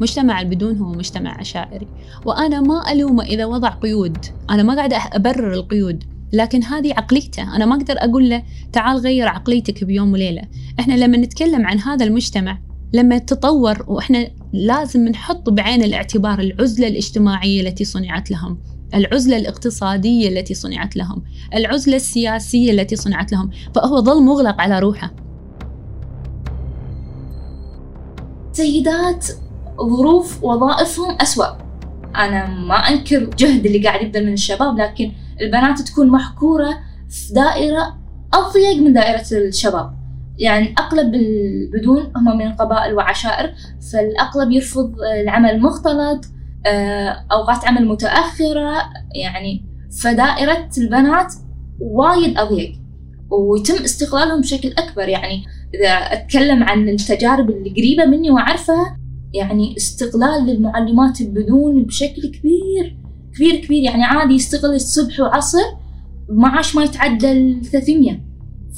مجتمع 0.00 0.40
البدون 0.40 0.76
هو 0.76 0.92
مجتمع 0.92 1.38
عشائري. 1.40 1.86
وأنا 2.24 2.60
ما 2.60 2.92
ألومه 2.92 3.24
إذا 3.24 3.44
وضع 3.44 3.68
قيود. 3.68 4.18
أنا 4.50 4.62
ما 4.62 4.74
قاعدة 4.76 4.96
أبرر 4.96 5.52
القيود. 5.52 6.04
لكن 6.32 6.64
هذه 6.64 6.92
عقليته. 6.92 7.56
أنا 7.56 7.66
ما 7.66 7.76
أقدر 7.76 7.94
أقول 7.98 8.30
له 8.30 8.42
تعال 8.72 8.96
غير 8.96 9.28
عقليتك 9.28 9.84
بيوم 9.84 10.12
وليلة. 10.12 10.42
إحنا 10.80 10.94
لما 10.94 11.16
نتكلم 11.16 11.66
عن 11.66 11.78
هذا 11.78 12.04
المجتمع 12.04 12.58
لما 12.92 13.18
تطور 13.18 13.84
وإحنا 13.88 14.28
لازم 14.52 15.08
نحط 15.08 15.50
بعين 15.50 15.82
الاعتبار 15.82 16.38
العزلة 16.38 16.88
الاجتماعية 16.88 17.60
التي 17.60 17.84
صنعت 17.84 18.30
لهم 18.30 18.58
العزلة 18.94 19.36
الاقتصادية 19.36 20.28
التي 20.28 20.54
صنعت 20.54 20.96
لهم 20.96 21.22
العزلة 21.54 21.96
السياسية 21.96 22.70
التي 22.70 22.96
صنعت 22.96 23.32
لهم. 23.32 23.50
فهو 23.74 24.00
ظل 24.00 24.22
مغلق 24.22 24.60
على 24.60 24.78
روحه. 24.78 25.14
سيدات 28.52 29.26
ظروف 29.82 30.44
وظائفهم 30.44 31.16
أسوأ. 31.20 31.46
أنا 32.16 32.46
ما 32.46 32.74
أنكر 32.74 33.30
جهد 33.38 33.66
اللي 33.66 33.78
قاعد 33.78 34.02
يبذل 34.02 34.26
من 34.26 34.32
الشباب 34.32 34.78
لكن 34.78 35.12
البنات 35.40 35.80
تكون 35.80 36.08
محكورة 36.08 36.78
في 37.10 37.34
دائرة 37.34 37.98
أضيق 38.34 38.76
من 38.76 38.92
دائرة 38.92 39.24
الشباب. 39.32 40.00
يعني 40.38 40.74
أغلب 40.78 41.14
البدون 41.14 42.12
هم 42.16 42.38
من 42.38 42.52
قبائل 42.52 42.94
وعشائر 42.94 43.54
فالأغلب 43.92 44.50
يرفض 44.50 44.94
العمل 45.22 45.50
المختلط 45.50 46.24
آه، 46.66 47.26
أوقات 47.32 47.64
عمل 47.64 47.88
متأخرة 47.88 48.72
يعني 49.14 49.64
فدائرة 50.02 50.68
البنات 50.78 51.34
وايد 51.80 52.38
أضيق. 52.38 52.72
ويتم 53.30 53.84
استغلالهم 53.84 54.40
بشكل 54.40 54.68
أكبر. 54.78 55.08
يعني 55.08 55.44
إذا 55.74 55.88
أتكلم 55.88 56.62
عن 56.62 56.88
التجارب 56.88 57.50
اللي 57.50 57.70
قريبة 57.70 58.04
مني 58.04 58.30
وأعرفها 58.30 58.99
يعني 59.34 59.76
استغلال 59.76 60.46
للمعلمات 60.46 61.20
البدون 61.20 61.84
بشكل 61.84 62.22
كبير 62.22 62.98
كبير 63.34 63.64
كبير. 63.64 63.82
يعني 63.82 64.04
عادي 64.04 64.34
يستغل 64.34 64.74
الصبح 64.74 65.20
وعصر 65.20 65.58
معاش 66.28 66.76
ما 66.76 66.84
يتعدى 66.84 67.32
ال 67.32 67.64
300 67.64 68.20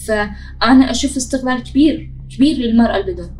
فأنا 0.07 0.91
أشوف 0.91 1.17
استغلال 1.17 1.63
كبير 1.63 2.15
كبير 2.37 2.57
للمرأة 2.57 2.97
البدون. 2.97 3.31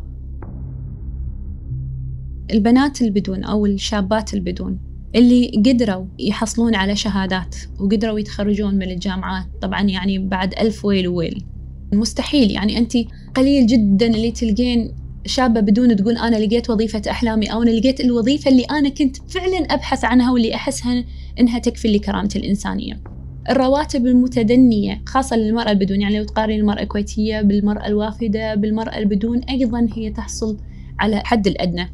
البنات 2.51 3.01
البدون 3.01 3.43
أو 3.43 3.65
الشابات 3.65 4.33
البدون 4.33 4.79
اللي 5.15 5.63
قدروا 5.65 6.05
يحصلون 6.19 6.75
على 6.75 6.95
شهادات 6.95 7.55
وقدروا 7.79 8.19
يتخرجون 8.19 8.75
من 8.75 8.91
الجامعات 8.91 9.45
طبعا 9.61 9.81
يعني 9.81 10.19
بعد 10.19 10.53
ألف 10.53 10.85
ويل 10.85 11.07
وويل 11.07 11.45
مستحيل. 11.93 12.51
يعني 12.51 12.77
أنت 12.77 12.93
قليل 13.35 13.67
جدا 13.67 14.07
اللي 14.07 14.31
تلقين 14.31 15.02
شابة 15.25 15.59
بدون 15.59 15.95
تقول 15.95 16.17
أنا 16.17 16.35
لقيت 16.35 16.69
وظيفة 16.69 17.01
أحلامي 17.09 17.53
أو 17.53 17.63
أنا 17.63 17.69
لقيت 17.69 17.99
الوظيفة 17.99 18.51
اللي 18.51 18.63
أنا 18.63 18.89
كنت 18.89 19.17
فعلا 19.31 19.57
أبحث 19.57 20.05
عنها 20.05 20.31
واللي 20.31 20.55
أحسها 20.55 21.03
إنها 21.39 21.59
تكفي 21.59 21.87
لكرامتي 21.87 22.39
الإنسانية. 22.39 23.03
الرواتب 23.49 24.07
المتدنية 24.07 25.01
خاصة 25.05 25.35
للمرأة 25.35 25.71
البدون 25.71 26.01
يعني 26.01 26.17
لو 26.17 26.23
تقارن 26.23 26.53
المرأة 26.53 26.81
الكويتية 26.81 27.41
بالمرأة 27.41 27.87
الوافدة 27.87 28.55
بالمرأة 28.55 28.97
البدون 28.97 29.39
أيضا 29.39 29.87
هي 29.93 30.09
تحصل 30.11 30.57
على 30.99 31.21
حد 31.25 31.47
الأدنى. 31.47 31.89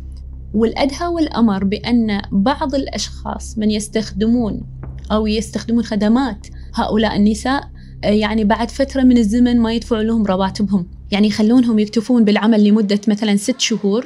والأدهى 0.54 1.08
والأمر 1.08 1.64
بأن 1.64 2.22
بعض 2.32 2.76
الأشخاص 2.76 3.58
من 3.58 3.72
يستخدمون 3.72 4.62
أو 5.12 5.28
يستخدمون 5.28 5.84
خدمات 5.84 6.48
هؤلاء 6.74 7.16
النساء 7.16 7.70
يعني 8.04 8.44
بعد 8.44 8.72
فترة 8.72 9.04
من 9.04 9.18
الزمن 9.18 9.60
ما 9.60 9.74
يدفعوا 9.74 10.04
لهم 10.04 10.26
رواتبهم. 10.26 10.99
يعني 11.12 11.28
يخلونهم 11.28 11.80
يكتفون 11.80 12.24
بالعمل 12.24 12.64
لمدة 12.64 13.02
مثلا 13.08 13.38
ست 13.38 13.60
شهور. 13.60 14.06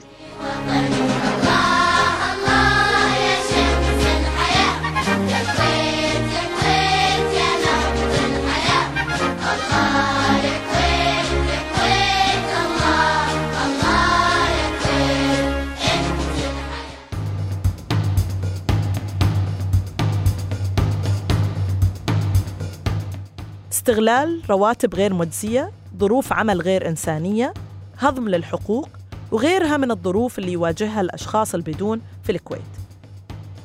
استغلال 23.72 24.42
رواتب 24.50 24.96
غير 24.96 25.14
مجزية 25.14 25.72
ظروف 26.04 26.34
عمل 26.34 26.62
غير 26.62 26.88
إنسانية 26.90 27.54
هضم 28.00 28.30
للحقوق 28.30 28.90
وغيرها 29.32 29.78
من 29.78 29.92
الظروف 29.92 30.40
اللي 30.40 30.52
يواجهها 30.52 31.02
الأشخاص 31.02 31.56
البدون 31.56 32.02
في 32.24 32.32
الكويت 32.32 32.62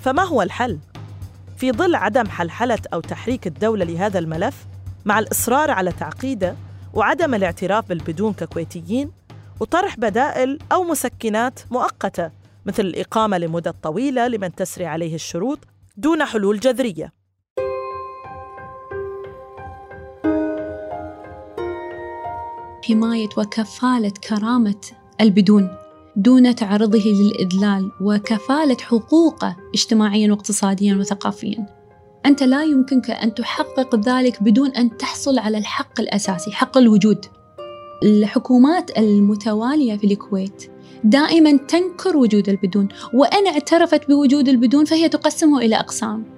فما 0.05 0.22
هو 0.22 0.42
الحل؟ 0.42 0.79
في 1.57 1.72
ظل 1.72 1.94
عدم 1.94 2.29
حلحلة 2.29 2.79
أو 2.92 3.01
تحريك 3.01 3.46
الدولة 3.46 3.85
لهذا 3.85 4.18
الملف 4.18 4.66
مع 5.05 5.18
الإصرار 5.18 5.70
على 5.70 5.92
تعقيده 5.92 6.55
وعدم 6.94 7.35
الاعتراف 7.35 7.88
بالبدون 7.88 8.33
ككويتيين 8.33 9.11
وطرح 9.61 9.96
بدائل 9.96 10.59
أو 10.72 10.83
مسكنات 10.83 11.61
مؤقتة 11.70 12.31
مثل 12.66 12.83
الإقامة 12.83 13.38
لمدة 13.38 13.74
طويلة 13.83 14.29
لمن 14.29 14.55
تسري 14.55 14.87
عليه 14.87 15.14
الشروط 15.14 15.59
دون 15.96 16.24
حلول 16.24 16.61
جذرية 16.61 17.12
حماية 22.88 23.29
وكفالة 23.37 24.12
كرامة 24.29 24.81
البدون 25.20 25.68
دون 26.16 26.55
تعرضه 26.55 26.98
للإذلال 26.98 27.90
وكفالة 28.01 28.77
حقوقه 28.81 29.57
اجتماعيا 29.74 30.31
واقتصاديا 30.31 30.94
وثقافيا. 30.94 31.66
أنت 32.27 32.42
لا 32.42 32.64
يمكنك 32.64 33.11
أن 33.11 33.35
تحقق 33.35 33.96
ذلك 33.96 34.42
بدون 34.42 34.70
أن 34.70 34.96
تحصل 34.96 35.38
على 35.38 35.59
الحق 35.59 36.01
الأساسي 36.01 36.51
حق 36.51 36.79
الوجود. 36.79 37.27
الحكومات 38.03 38.98
المتوالية 38.98 39.96
في 39.96 40.07
الكويت 40.07 40.70
دائما 41.05 41.57
تنكر 41.57 42.16
وجود 42.16 42.48
البدون 42.48 42.88
وإن 43.14 43.46
اعترفت 43.46 44.09
بوجود 44.09 44.48
البدون 44.48 44.85
فهي 44.85 45.09
تقسمه 45.09 45.59
إلى 45.59 45.77
أقسام. 45.77 46.38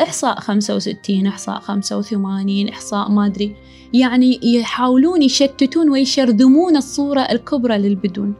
إحصاء 0.00 0.40
65 0.40 1.26
إحصاء 1.26 1.60
85 1.60 2.68
إحصاء 2.68 3.10
ما 3.10 3.26
أدري. 3.26 3.56
يعني 3.92 4.40
يحاولون 4.42 5.22
يشتتون 5.22 5.90
ويشرذمون 5.90 6.76
الصورة 6.76 7.20
الكبرى 7.20 7.78
للبدون. 7.78 8.34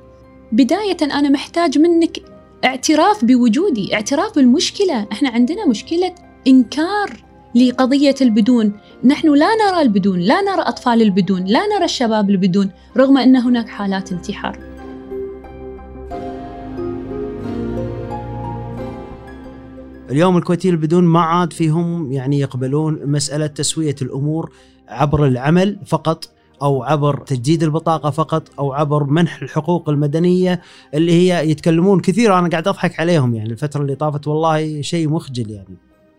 بداية 0.53 0.97
أنا 1.03 1.29
محتاج 1.29 1.79
منك 1.79 2.19
اعتراف 2.65 3.25
بوجودي 3.25 3.95
اعتراف 3.95 4.35
بالمشكلة. 4.35 5.07
إحنا 5.13 5.29
عندنا 5.29 5.67
مشكلة 5.67 6.15
إنكار 6.47 7.25
لقضية 7.55 8.15
البدون. 8.21 8.73
نحن 9.05 9.35
لا 9.35 9.49
نرى 9.55 9.83
البدون 9.83 10.21
لا 10.21 10.41
نرى 10.41 10.63
أطفال 10.63 11.03
البدون 11.03 11.45
لا 11.45 11.67
نرى 11.67 11.85
الشباب 11.85 12.31
البدون 12.31 12.71
رغم 12.97 13.19
أن 13.19 13.37
هناك 13.37 13.69
حالات 13.69 14.13
انتحار. 14.13 14.74
اليوم 20.15 20.37
الكويتيين 20.37 20.75
البدون 20.75 21.05
ما 21.05 21.21
عاد 21.21 21.53
فيهم 21.53 22.13
يعني 22.13 22.41
يقبلون 22.41 23.01
مسألة 23.05 23.47
تسوية 23.47 23.95
الأمور 24.03 24.53
عبر 24.89 25.27
العمل 25.27 25.79
فقط 25.87 26.31
أو 26.63 26.83
عبر 26.83 27.23
تجديد 27.27 27.63
البطاقة 27.63 28.11
فقط 28.11 28.49
أو 28.59 28.73
عبر 28.73 29.05
منح 29.05 29.43
الحقوق 29.43 29.89
المدنية 29.89 30.61
اللي 30.95 31.13
هي 31.13 31.51
يتكلمون 31.51 32.01
كثير. 32.01 32.39
أنا 32.39 32.49
قاعد 32.49 32.69
أضحك 32.69 33.01
عليهم 33.01 33.35
يعني 33.35 33.51
الفترة 33.51 33.83
اللي 33.83 33.95
طافت 33.95 34.29
والله 34.29 34.81
شيء 34.83 35.09
مخجل 35.09 35.51
يعني. 35.51 35.77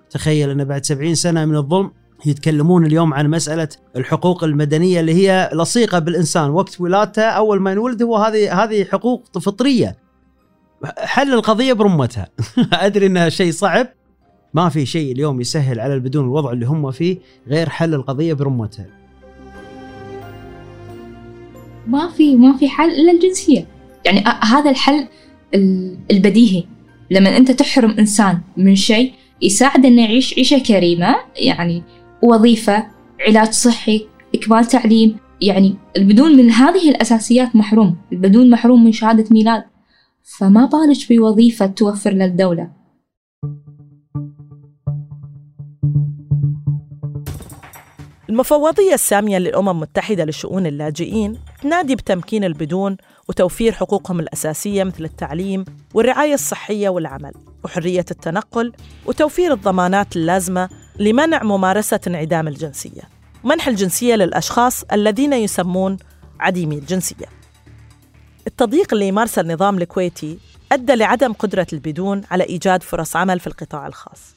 تخيل 0.09 0.49
أن 0.49 0.63
بعد 0.63 0.85
70 0.85 1.15
سنة 1.15 1.45
من 1.45 1.55
الظلم 1.55 1.91
يتكلمون 2.25 2.85
اليوم 2.85 3.13
عن 3.13 3.29
مسألة 3.29 3.69
الحقوق 3.95 4.43
المدنية 4.43 4.99
اللي 4.99 5.13
هي 5.13 5.49
لصيقة 5.53 5.99
بالإنسان. 5.99 6.49
وقت 6.49 6.81
ولادته 6.81 7.23
أول 7.23 7.61
ما 7.61 7.71
ينولد 7.71 8.03
هو 8.03 8.17
هذه 8.17 8.63
هذه 8.63 8.83
حقوق 8.83 9.39
فطرية. 9.39 10.04
حل 10.97 11.33
القضية 11.33 11.73
برمتها. 11.73 12.27
أدري 12.73 13.05
إنها 13.05 13.29
شيء 13.29 13.51
صعب. 13.51 13.87
ما 14.53 14.69
في 14.69 14.85
شيء 14.85 15.11
اليوم 15.11 15.41
يسهل 15.41 15.79
على 15.79 15.93
البدون 15.93 16.23
الوضع 16.23 16.51
اللي 16.51 16.65
هم 16.65 16.91
فيه 16.91 17.17
غير 17.47 17.69
حل 17.69 17.93
القضية 17.93 18.33
برمتها. 18.33 18.85
ما 21.87 22.09
في 22.09 22.35
ما 22.35 22.57
في 22.57 22.69
حل 22.69 22.89
إلا 22.89 23.11
الجنسية. 23.11 23.67
يعني 24.05 24.23
هذا 24.43 24.69
الحل 24.69 25.07
البديهي. 26.11 26.63
لما 27.11 27.37
أنت 27.37 27.51
تحرم 27.51 27.91
إنسان 27.91 28.39
من 28.57 28.75
شيء 28.75 29.13
يساعد 29.41 29.85
إنه 29.85 30.03
يعيش 30.03 30.33
عيشة 30.37 30.59
كريمة 30.59 31.15
يعني 31.35 31.83
وظيفة 32.21 32.87
علاج 33.27 33.51
صحي 33.51 34.07
إكمال 34.35 34.65
تعليم. 34.65 35.17
يعني 35.41 35.75
البدون 35.97 36.37
من 36.37 36.51
هذه 36.51 36.89
الأساسيات 36.89 37.55
محروم. 37.55 37.95
البدون 38.11 38.49
محروم 38.49 38.83
من 38.83 38.91
شهادة 38.91 39.25
ميلاد. 39.31 39.63
فما 40.25 40.65
بالك 40.65 41.09
بوظيفة 41.09 41.65
توفر 41.65 42.09
للدولة؟ 42.11 42.71
المفوضية 48.29 48.93
السامية 48.93 49.37
للأمم 49.37 49.69
المتحدة 49.69 50.25
لشؤون 50.25 50.65
اللاجئين 50.65 51.39
تنادي 51.61 51.95
بتمكين 51.95 52.43
البدون 52.43 52.97
وتوفير 53.29 53.71
حقوقهم 53.71 54.19
الأساسية 54.19 54.83
مثل 54.83 55.03
التعليم 55.03 55.65
والرعاية 55.93 56.33
الصحية 56.33 56.89
والعمل 56.89 57.31
وحرية 57.63 58.05
التنقل 58.11 58.73
وتوفير 59.05 59.53
الضمانات 59.53 60.15
اللازمة 60.15 60.69
لمنع 60.99 61.43
ممارسة 61.43 61.99
انعدام 62.07 62.47
الجنسية. 62.47 63.01
ومنح 63.43 63.67
الجنسية 63.67 64.15
للأشخاص 64.15 64.83
الذين 64.83 65.33
يسمون 65.33 65.97
عديمي 66.39 66.75
الجنسية. 66.75 67.34
التضييق 68.47 68.93
اللي 68.93 69.07
يمارسه 69.07 69.41
النظام 69.41 69.77
الكويتي 69.77 70.37
أدى 70.71 70.95
لعدم 70.95 71.33
قدرة 71.33 71.67
البدون 71.73 72.21
على 72.31 72.43
إيجاد 72.43 72.83
فرص 72.83 73.15
عمل 73.15 73.39
في 73.39 73.47
القطاع 73.47 73.87
الخاص. 73.87 74.35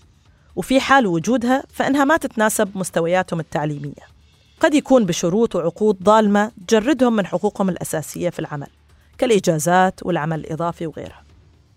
وفي 0.56 0.80
حال 0.80 1.06
وجودها 1.06 1.62
فإنها 1.68 2.04
ما 2.04 2.16
تتناسب 2.16 2.68
مستوياتهم 2.74 3.40
التعليمية. 3.40 4.18
قد 4.60 4.74
يكون 4.74 5.06
بشروط 5.06 5.56
وعقود 5.56 5.96
ظالمة 6.04 6.52
تجردهم 6.68 7.16
من 7.16 7.26
حقوقهم 7.26 7.68
الأساسية 7.68 8.30
في 8.30 8.38
العمل 8.38 8.68
كالإجازات 9.18 10.00
والعمل 10.02 10.40
الإضافي 10.40 10.86
وغيرها. 10.86 11.22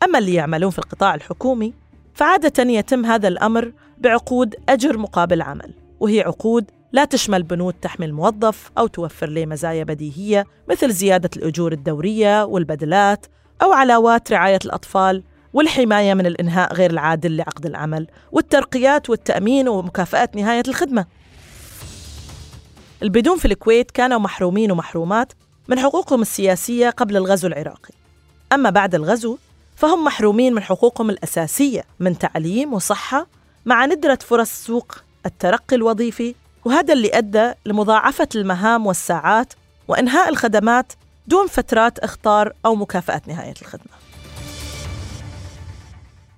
أما 0.03 0.19
اللي 0.19 0.33
يعملون 0.33 0.71
في 0.71 0.79
القطاع 0.79 1.15
الحكومي 1.15 1.73
فعادة 2.13 2.63
يتم 2.63 3.05
هذا 3.05 3.27
الأمر 3.27 3.71
بعقود 3.97 4.55
أجر 4.69 4.97
مقابل 4.97 5.41
عمل. 5.41 5.73
وهي 6.01 6.21
عقود 6.21 6.71
لا 6.91 7.05
تشمل 7.05 7.43
بنود 7.43 7.73
تحمي 7.73 8.05
الموظف 8.05 8.71
أو 8.77 8.87
توفر 8.87 9.29
له 9.29 9.45
مزايا 9.45 9.83
بديهية 9.83 10.45
مثل 10.69 10.91
زيادة 10.91 11.29
الأجور 11.37 11.71
الدورية 11.71 12.43
والبدلات 12.45 13.25
أو 13.61 13.73
علاوات 13.73 14.31
رعاية 14.31 14.59
الأطفال 14.65 15.23
والحماية 15.53 16.13
من 16.13 16.25
الإنهاء 16.25 16.73
غير 16.73 16.91
العادل 16.91 17.37
لعقد 17.37 17.65
العمل 17.65 18.07
والترقيات 18.31 19.09
والتأمين 19.09 19.67
ومكافأة 19.67 20.29
نهاية 20.35 20.63
الخدمة. 20.67 21.05
البدون 23.03 23.37
في 23.37 23.45
الكويت 23.45 23.91
كانوا 23.91 24.19
محرومين 24.19 24.71
ومحرومات 24.71 25.33
من 25.67 25.79
حقوقهم 25.79 26.21
السياسية 26.21 26.89
قبل 26.89 27.17
الغزو 27.17 27.47
العراقي. 27.47 27.93
أما 28.53 28.69
بعد 28.69 28.95
الغزو 28.95 29.37
فهم 29.75 30.03
محرومين 30.03 30.53
من 30.53 30.63
حقوقهم 30.63 31.09
الأساسية 31.09 31.83
من 31.99 32.17
تعليم 32.17 32.73
وصحة 32.73 33.27
مع 33.65 33.85
ندرة 33.85 34.19
فرص 34.21 34.49
سوق 34.65 34.95
الترقي 35.25 35.75
الوظيفي 35.75 36.35
وهذا 36.65 36.93
اللي 36.93 37.09
أدى 37.13 37.53
لمضاعفة 37.65 38.29
المهام 38.35 38.87
والساعات 38.87 39.53
وإنهاء 39.87 40.29
الخدمات 40.29 40.93
دون 41.27 41.47
فترات 41.47 41.99
اختار 41.99 42.53
أو 42.65 42.75
مكافأة 42.75 43.21
نهاية 43.27 43.53
الخدمة. 43.61 44.01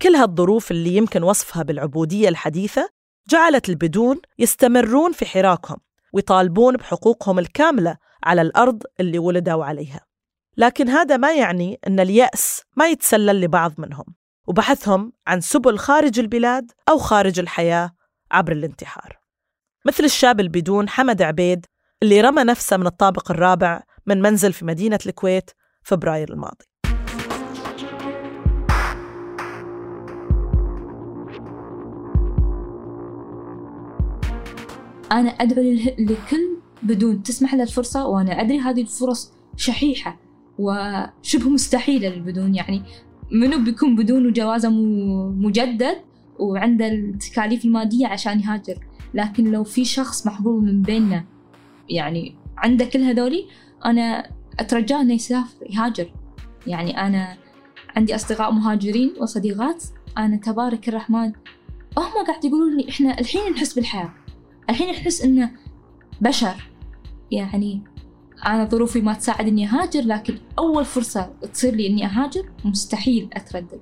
كل 0.02 0.16
هالظروف 0.16 0.72
اللي 0.72 0.96
يمكن 0.96 1.24
وصفها 1.24 1.64
بالعبودية 1.64 2.30
الحديثة 2.30 2.90
جعلت 3.30 3.70
البدون 3.70 4.22
يستمرون 4.40 5.12
في 5.12 5.26
حراكهم 5.26 5.78
ويطالبون 6.14 6.78
بحقوقهم 6.78 7.40
الكاملة 7.40 7.98
على 8.24 8.42
الأرض 8.42 8.84
اللي 9.00 9.20
ولدوا 9.20 9.66
عليها. 9.66 10.00
لكن 10.58 10.90
هذا 10.90 11.18
ما 11.18 11.34
يعني 11.34 11.80
أن 11.88 12.00
اليأس 12.00 12.62
ما 12.76 12.88
يتسلل 12.88 13.42
لبعض 13.42 13.74
منهم 13.78 14.06
وبحثهم 14.48 15.12
عن 15.28 15.42
سبل 15.42 15.78
خارج 15.78 16.20
البلاد 16.20 16.72
أو 16.90 16.98
خارج 16.98 17.40
الحياة 17.40 17.92
عبر 18.34 18.52
الانتحار. 18.52 19.20
مثل 19.86 20.04
الشاب 20.04 20.40
البدون 20.40 20.90
حمد 20.90 21.22
عبيد 21.22 21.66
اللي 22.04 22.22
رمى 22.22 22.44
نفسه 22.44 22.78
من 22.78 22.88
الطابق 22.88 23.32
الرابع 23.32 23.84
من 24.06 24.22
منزل 24.22 24.54
في 24.54 24.66
مدينة 24.66 25.00
الكويت 25.06 25.52
فبراير 25.84 26.34
الماضي. 26.34 26.66
أنا 35.12 35.30
أدعو 35.30 35.64
لكل 36.00 36.58
بدون 36.84 37.24
تسمح 37.24 37.54
له 37.54 37.64
الفرصة 37.64 38.08
وأنا 38.08 38.42
أدري 38.42 38.60
هذه 38.60 38.82
الفرص 38.82 39.34
شحيحة 39.58 40.20
وشبه 40.58 41.50
مستحيلة 41.50 42.10
للبدون. 42.10 42.56
يعني 42.56 42.84
منو 43.32 43.64
بيكون 43.64 43.96
بدون 43.96 44.28
وجوازه 44.28 44.70
مجدد 45.30 46.13
وعنده 46.40 46.88
التكاليف 46.88 47.66
المادية 47.66 48.08
عشان 48.08 48.40
يهاجر. 48.40 48.78
لكن 49.14 49.52
لو 49.52 49.64
في 49.64 49.86
شخص 49.86 50.28
محظوظ 50.28 50.64
من 50.64 50.82
بيننا 50.82 51.26
يعني 51.90 52.36
عنده 52.58 52.86
كل 52.86 53.00
هذولي 53.00 53.46
أنا 53.86 54.30
أترجاه 54.60 55.02
إنه 55.02 55.14
يسافر 55.14 55.66
يهاجر. 55.70 56.14
يعني 56.68 57.02
أنا 57.08 57.38
عندي 57.96 58.16
أصدقاء 58.16 58.52
مهاجرين 58.52 59.14
وصديقات 59.20 59.84
أنا 60.18 60.38
تبارك 60.38 60.90
الرحمن. 60.90 61.32
هم 61.98 62.26
قاعد 62.28 62.46
يقولون 62.46 62.78
لي 62.78 62.90
إحنا 62.90 63.20
الحين 63.20 63.52
نحس 63.52 63.74
بالحياة. 63.74 64.14
الحين 64.70 64.90
أحس 64.90 65.22
إنه 65.22 65.52
بشر. 66.22 66.70
يعني 67.32 67.82
أنا 68.46 68.66
ظروفي 68.66 69.02
ما 69.02 69.14
تساعد 69.14 69.48
إني 69.48 69.68
أهاجر 69.68 70.02
لكن 70.02 70.38
أول 70.60 70.86
فرصة 70.86 71.34
تصير 71.54 71.76
لي 71.76 71.88
إني 71.88 72.06
أهاجر 72.06 72.50
مستحيل 72.66 73.30
أتردد. 73.34 73.82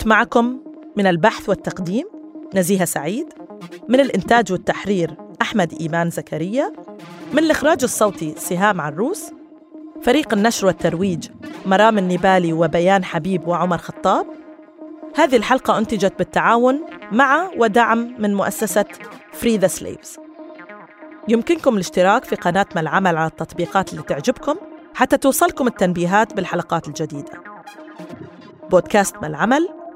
كنت 0.00 0.08
معكم 0.08 0.60
من 0.96 1.06
البحث 1.06 1.48
والتقديم 1.48 2.04
نزيهة 2.54 2.84
سعيد 2.84 3.26
من 3.88 4.00
الإنتاج 4.00 4.52
والتحرير 4.52 5.14
أحمد 5.42 5.74
إيمان 5.80 6.10
زكريا 6.10 6.72
من 7.32 7.38
الإخراج 7.38 7.82
الصوتي 7.82 8.34
سهام 8.36 8.80
عروس 8.80 9.30
فريق 10.02 10.34
النشر 10.34 10.66
والترويج 10.66 11.28
مرام 11.66 11.98
النبالي 11.98 12.52
وبيان 12.52 13.04
حبيب 13.04 13.48
وعمر 13.48 13.78
خطاب. 13.78 14.26
هذه 15.16 15.36
الحلقة 15.36 15.78
أنتجت 15.78 16.12
بالتعاون 16.18 16.80
مع 17.12 17.50
ودعم 17.56 18.14
من 18.18 18.34
مؤسسة 18.34 18.84
Free 19.32 19.56
the 19.56 19.66
Slaves 19.66 20.18
يمكنكم 21.28 21.74
الاشتراك 21.74 22.24
في 22.24 22.36
قناة 22.36 22.66
ما 22.74 22.80
العمل 22.80 23.16
على 23.16 23.26
التطبيقات 23.26 23.92
اللي 23.92 24.02
تعجبكم 24.02 24.56
حتى 24.94 25.16
توصلكم 25.16 25.66
التنبيهات 25.66 26.34
بالحلقات 26.34 26.88
الجديدة. 26.88 27.32
بودكاست 28.70 29.16
ما 29.16 29.26
العمل 29.26 29.79